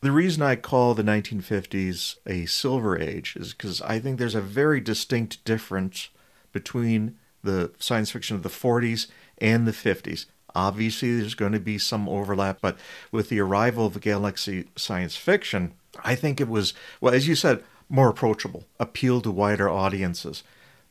The 0.01 0.13
reason 0.13 0.43
I 0.43 0.57
call 0.57 0.95
the 0.95 1.03
1950s 1.03 2.17
a 2.27 2.47
silver 2.47 3.01
age 3.01 3.35
is 3.37 3.55
because 3.55 3.81
I 3.83 3.99
think 3.99 4.19
there's 4.19 4.35
a 4.35 4.41
very 4.41 4.81
distinct 4.81 5.43
difference 5.45 6.11
between 6.53 7.17
the 7.43 7.71
science 7.79 8.11
fiction 8.11 8.37
of 8.37 8.43
the 8.43 8.49
40s 8.49 9.07
and 9.39 9.67
the 9.67 9.73
50s. 9.73 10.27
Obviously, 10.55 11.19
there's 11.19 11.35
going 11.35 11.53
to 11.53 11.61
be 11.61 11.79
some 11.79 12.09
overlap, 12.09 12.59
but 12.61 12.79
with 13.11 13.29
the 13.29 13.41
arrival 13.41 13.87
of 13.87 14.01
Galaxy 14.01 14.67
science 14.77 15.17
fiction, 15.17 15.75
I 16.05 16.15
think 16.15 16.41
it 16.41 16.49
was, 16.49 16.75
well, 17.01 17.15
as 17.15 17.29
you 17.29 17.35
said, 17.35 17.63
more 17.89 18.09
approachable, 18.09 18.65
appeal 18.79 19.21
to 19.23 19.31
wider 19.31 19.69
audiences. 19.69 20.43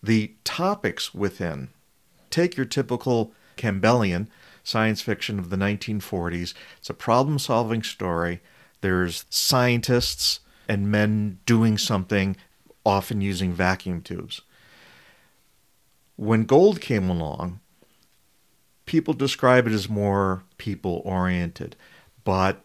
The 0.02 0.34
topics 0.44 1.14
within, 1.14 1.70
take 2.30 2.58
your 2.58 2.66
typical 2.66 3.34
Campbellian 3.58 4.28
science 4.64 5.02
fiction 5.02 5.40
of 5.40 5.50
the 5.50 5.58
1940s, 5.58 6.54
it's 6.78 6.90
a 6.90 6.94
problem 6.94 7.38
solving 7.38 7.84
story 7.84 8.42
there's 8.82 9.26
scientists 9.30 10.40
and 10.68 10.92
men 10.92 11.40
doing 11.46 11.78
something, 11.78 12.36
often 12.86 13.22
using 13.22 13.54
vacuum 13.54 14.02
tubes. 14.02 14.42
When 16.16 16.46
Gold 16.46 16.82
came 16.82 17.10
along, 17.10 17.60
people 18.86 19.14
describe 19.14 19.68
it 19.68 19.74
as 19.74 19.90
more 19.90 20.44
people 20.58 21.02
oriented, 21.04 21.76
but 22.24 22.64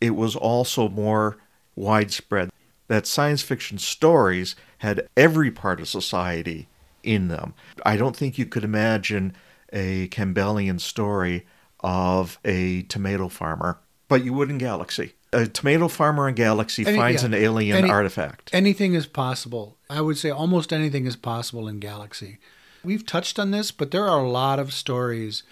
it 0.00 0.10
was 0.10 0.34
also 0.36 0.88
more 0.88 1.38
widespread. 1.76 2.50
That 2.88 3.06
science 3.06 3.42
fiction 3.42 3.78
stories 3.78 4.56
had 4.78 5.08
every 5.16 5.50
part 5.50 5.80
of 5.80 5.88
society 5.88 6.68
in 7.02 7.28
them. 7.28 7.54
I 7.84 7.96
don't 7.96 8.16
think 8.16 8.38
you 8.38 8.46
could 8.46 8.64
imagine 8.64 9.34
a 9.72 10.08
Campbellian 10.08 10.80
story 10.80 11.46
of 11.80 12.38
a 12.44 12.82
tomato 12.82 13.28
farmer, 13.28 13.78
but 14.08 14.24
you 14.24 14.32
would 14.32 14.50
in 14.50 14.58
Galaxy. 14.58 15.14
A 15.34 15.46
tomato 15.46 15.88
farmer 15.88 16.28
in 16.28 16.34
Galaxy 16.34 16.86
Any- 16.86 16.96
finds 16.96 17.22
yeah. 17.22 17.26
an 17.26 17.34
alien 17.34 17.76
Any- 17.78 17.90
artifact. 17.90 18.50
Anything 18.52 18.94
is 18.94 19.06
possible. 19.06 19.76
I 19.90 20.00
would 20.00 20.16
say 20.18 20.30
almost 20.30 20.72
anything 20.72 21.06
is 21.06 21.16
possible 21.16 21.68
in 21.68 21.80
Galaxy. 21.80 22.38
We've 22.82 23.04
touched 23.04 23.38
on 23.38 23.50
this, 23.50 23.70
but 23.70 23.90
there 23.90 24.06
are 24.06 24.18
a 24.20 24.28
lot 24.28 24.58
of 24.58 24.72
stories 24.72 25.42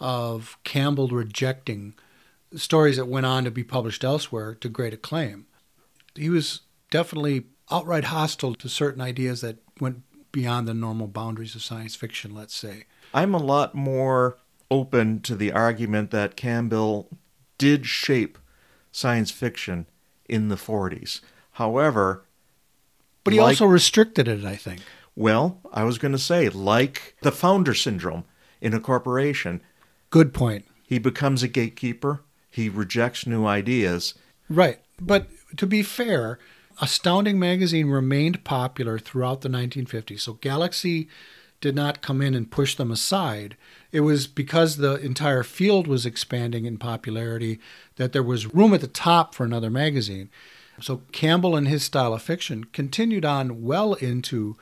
of 0.00 0.56
Campbell 0.64 1.08
rejecting 1.08 1.94
stories 2.54 2.96
that 2.96 3.06
went 3.06 3.26
on 3.26 3.44
to 3.44 3.50
be 3.50 3.64
published 3.64 4.04
elsewhere 4.04 4.54
to 4.54 4.68
great 4.68 4.94
acclaim. 4.94 5.46
He 6.14 6.30
was 6.30 6.60
definitely 6.90 7.46
outright 7.70 8.04
hostile 8.04 8.54
to 8.54 8.68
certain 8.68 9.00
ideas 9.02 9.40
that 9.40 9.56
went 9.80 10.02
beyond 10.32 10.68
the 10.68 10.74
normal 10.74 11.08
boundaries 11.08 11.54
of 11.54 11.62
science 11.62 11.94
fiction, 11.96 12.34
let's 12.34 12.54
say. 12.54 12.84
I'm 13.12 13.34
a 13.34 13.38
lot 13.42 13.74
more 13.74 14.38
open 14.70 15.20
to 15.22 15.34
the 15.34 15.52
argument 15.52 16.10
that 16.10 16.36
Campbell 16.36 17.08
did 17.58 17.86
shape 17.86 18.38
science 18.96 19.30
fiction 19.30 19.84
in 20.28 20.48
the 20.48 20.56
40s. 20.56 21.20
However, 21.52 22.22
But 23.24 23.32
he 23.32 23.40
Like- 23.40 23.60
also 23.60 23.66
restricted 23.66 24.28
it, 24.28 24.44
I 24.44 24.54
think. 24.54 24.80
well, 25.16 25.60
I 25.72 25.82
was 25.82 25.98
going 25.98 26.12
to 26.12 26.18
say, 26.18 26.48
like 26.48 27.16
the 27.22 27.32
founder 27.32 27.74
syndrome 27.74 28.22
in 28.60 28.72
a 28.72 28.78
corporation, 28.80 29.60
Good 30.10 30.32
point. 30.32 30.64
he 30.84 30.98
becomes 31.00 31.42
a 31.42 31.48
gatekeeper, 31.48 32.22
he 32.48 32.68
rejects 32.68 33.26
new 33.26 33.44
ideas. 33.44 34.14
Right. 34.48 34.78
But 35.00 35.26
to 35.56 35.66
be 35.66 35.82
fair, 35.82 36.38
Astounding 36.80 37.38
magazine 37.38 37.88
remained 37.88 38.44
popular 38.44 38.98
throughout 38.98 39.40
the 39.40 39.48
1950s. 39.48 40.22
So 40.22 40.34
Galaxy 40.34 41.08
did 41.60 41.74
not 41.74 42.02
come 42.02 42.20
in 42.22 42.34
and 42.34 42.48
push 42.50 42.76
them 42.76 42.90
aside. 42.92 43.56
It 43.96 44.00
was 44.00 44.26
because 44.26 44.76
the 44.76 44.96
entire 44.96 45.42
field 45.42 45.86
was 45.86 46.04
expanding 46.04 46.66
in 46.66 46.76
popularity 46.76 47.58
that 47.96 48.12
there 48.12 48.22
was 48.22 48.52
room 48.52 48.74
at 48.74 48.82
the 48.82 48.88
top 48.88 49.34
for 49.34 49.44
another 49.44 49.70
magazine. 49.70 50.28
So 50.82 51.00
Campbell 51.12 51.56
and 51.56 51.66
his 51.66 51.82
style 51.84 52.12
of 52.12 52.20
fiction 52.20 52.64
continued 52.64 53.24
on 53.24 53.62
well 53.62 53.94
into 53.94 54.58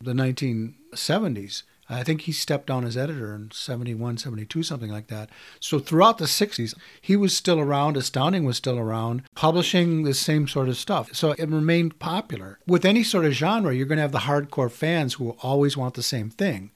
the 0.00 0.14
1970s. 0.14 1.64
I 1.90 2.02
think 2.02 2.22
he 2.22 2.32
stepped 2.32 2.68
down 2.68 2.86
as 2.86 2.96
editor 2.96 3.34
in 3.34 3.50
71, 3.50 4.16
72, 4.16 4.62
something 4.62 4.90
like 4.90 5.08
that. 5.08 5.28
So 5.60 5.78
throughout 5.78 6.16
the 6.16 6.24
60s, 6.24 6.74
he 7.02 7.14
was 7.14 7.36
still 7.36 7.60
around, 7.60 7.98
Astounding 7.98 8.46
was 8.46 8.56
still 8.56 8.78
around, 8.78 9.22
publishing 9.34 10.04
the 10.04 10.14
same 10.14 10.48
sort 10.48 10.70
of 10.70 10.78
stuff. 10.78 11.14
So 11.14 11.32
it 11.32 11.50
remained 11.50 11.98
popular. 11.98 12.58
With 12.66 12.86
any 12.86 13.02
sort 13.02 13.26
of 13.26 13.32
genre, 13.32 13.74
you're 13.74 13.84
going 13.84 13.96
to 13.96 14.02
have 14.02 14.12
the 14.12 14.20
hardcore 14.20 14.70
fans 14.70 15.14
who 15.14 15.36
always 15.42 15.76
want 15.76 15.92
the 15.92 16.02
same 16.02 16.30
thing. 16.30 16.70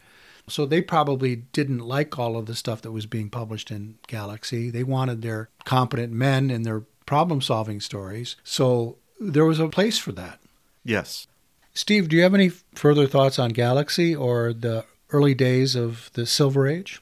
So 0.48 0.66
they 0.66 0.82
probably 0.82 1.36
didn't 1.36 1.78
like 1.78 2.18
all 2.18 2.36
of 2.36 2.46
the 2.46 2.54
stuff 2.54 2.82
that 2.82 2.92
was 2.92 3.06
being 3.06 3.30
published 3.30 3.70
in 3.70 3.98
Galaxy. 4.06 4.70
They 4.70 4.84
wanted 4.84 5.22
their 5.22 5.48
competent 5.64 6.12
men 6.12 6.50
and 6.50 6.64
their 6.64 6.82
problem 7.06 7.40
solving 7.40 7.80
stories. 7.80 8.36
So 8.42 8.96
there 9.20 9.44
was 9.44 9.60
a 9.60 9.68
place 9.68 9.98
for 9.98 10.12
that. 10.12 10.40
Yes. 10.84 11.26
Steve, 11.74 12.08
do 12.08 12.16
you 12.16 12.22
have 12.22 12.34
any 12.34 12.48
further 12.48 13.06
thoughts 13.06 13.38
on 13.38 13.50
Galaxy 13.50 14.14
or 14.14 14.52
the 14.52 14.84
early 15.10 15.34
days 15.34 15.74
of 15.74 16.10
the 16.14 16.26
Silver 16.26 16.66
Age? 16.66 17.00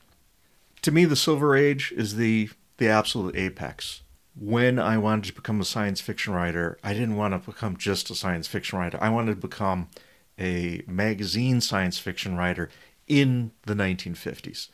To 0.83 0.92
me, 0.92 1.05
the 1.05 1.16
Silver 1.16 1.57
Age 1.57 1.92
is 1.96 2.16
the, 2.16 2.50
the 2.76 2.88
absolute 2.88 3.37
apex. 3.37 4.03
When 4.38 4.79
I 4.79 4.96
wanted 4.96 5.24
to 5.24 5.35
become 5.35 5.61
a 5.61 5.64
science 5.64 6.00
fiction 6.00 6.33
writer, 6.33 6.79
I 6.85 6.92
didn't 6.92 7.16
want 7.16 7.35
to 7.35 7.50
become 7.50 7.76
just 7.76 8.11
a 8.11 8.14
science 8.14 8.46
fiction 8.46 8.79
writer. 8.79 8.98
I 9.00 9.11
wanted 9.11 9.35
to 9.35 9.40
become 9.40 9.88
a 10.38 10.83
magazine 10.87 11.61
science 11.61 11.98
fiction 11.98 12.37
writer 12.37 12.70
in 13.11 13.51
the 13.66 13.75
1950s. 13.75 14.68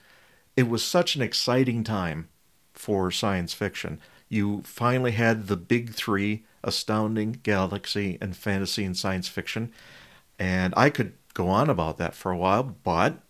It 0.56 0.68
was 0.68 0.84
such 0.84 1.16
an 1.16 1.22
exciting 1.22 1.82
time 1.82 2.28
for 2.74 3.10
science 3.10 3.54
fiction. 3.54 3.98
You 4.28 4.62
finally 4.64 5.12
had 5.12 5.46
the 5.46 5.56
big 5.56 5.94
three 5.94 6.44
astounding, 6.62 7.40
galaxy, 7.42 8.18
and 8.20 8.36
fantasy 8.36 8.84
and 8.84 8.96
science 8.96 9.26
fiction. 9.26 9.72
And 10.38 10.74
I 10.76 10.90
could 10.90 11.14
go 11.32 11.48
on 11.48 11.70
about 11.70 11.96
that 11.96 12.14
for 12.14 12.30
a 12.30 12.36
while, 12.36 12.62
but 12.62 13.22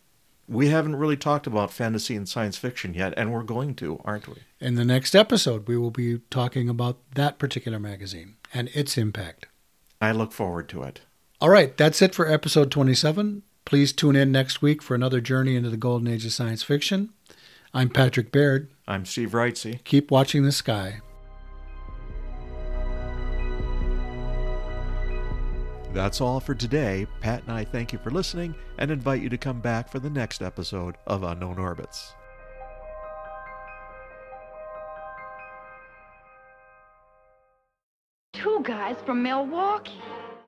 we 0.48 0.68
haven't 0.68 0.96
really 0.96 1.16
talked 1.16 1.46
about 1.46 1.72
fantasy 1.72 2.16
and 2.16 2.28
science 2.28 2.56
fiction 2.56 2.94
yet, 2.94 3.14
and 3.16 3.32
we're 3.32 3.42
going 3.42 3.74
to, 3.76 4.00
aren't 4.04 4.26
we? 4.26 4.36
In 4.60 4.74
the 4.74 4.84
next 4.84 5.14
episode, 5.14 5.68
we 5.68 5.76
will 5.76 5.90
be 5.90 6.18
talking 6.30 6.68
about 6.68 6.98
that 7.14 7.38
particular 7.38 7.78
magazine 7.78 8.36
and 8.52 8.68
its 8.74 8.98
impact. 8.98 9.46
I 10.00 10.12
look 10.12 10.32
forward 10.32 10.68
to 10.70 10.82
it. 10.82 11.02
All 11.40 11.50
right, 11.50 11.76
that's 11.76 12.02
it 12.02 12.14
for 12.14 12.30
episode 12.30 12.70
27. 12.70 13.42
Please 13.66 13.92
tune 13.92 14.14
in 14.14 14.30
next 14.30 14.62
week 14.62 14.80
for 14.80 14.94
another 14.94 15.20
journey 15.20 15.56
into 15.56 15.68
the 15.68 15.76
golden 15.76 16.06
age 16.06 16.24
of 16.24 16.32
science 16.32 16.62
fiction. 16.62 17.10
I'm 17.74 17.90
Patrick 17.90 18.30
Baird. 18.30 18.70
I'm 18.86 19.04
Steve 19.04 19.32
Wrightsey. 19.32 19.82
Keep 19.82 20.12
watching 20.12 20.44
the 20.44 20.52
sky. 20.52 21.00
That's 25.92 26.20
all 26.20 26.38
for 26.38 26.54
today. 26.54 27.08
Pat 27.20 27.42
and 27.42 27.50
I 27.50 27.64
thank 27.64 27.92
you 27.92 27.98
for 27.98 28.10
listening 28.10 28.54
and 28.78 28.92
invite 28.92 29.20
you 29.20 29.28
to 29.30 29.36
come 29.36 29.60
back 29.60 29.90
for 29.90 29.98
the 29.98 30.10
next 30.10 30.42
episode 30.42 30.94
of 31.08 31.24
Unknown 31.24 31.58
Orbits. 31.58 32.14
Two 38.32 38.60
guys 38.62 38.96
from 39.04 39.24
Milwaukee. 39.24 40.00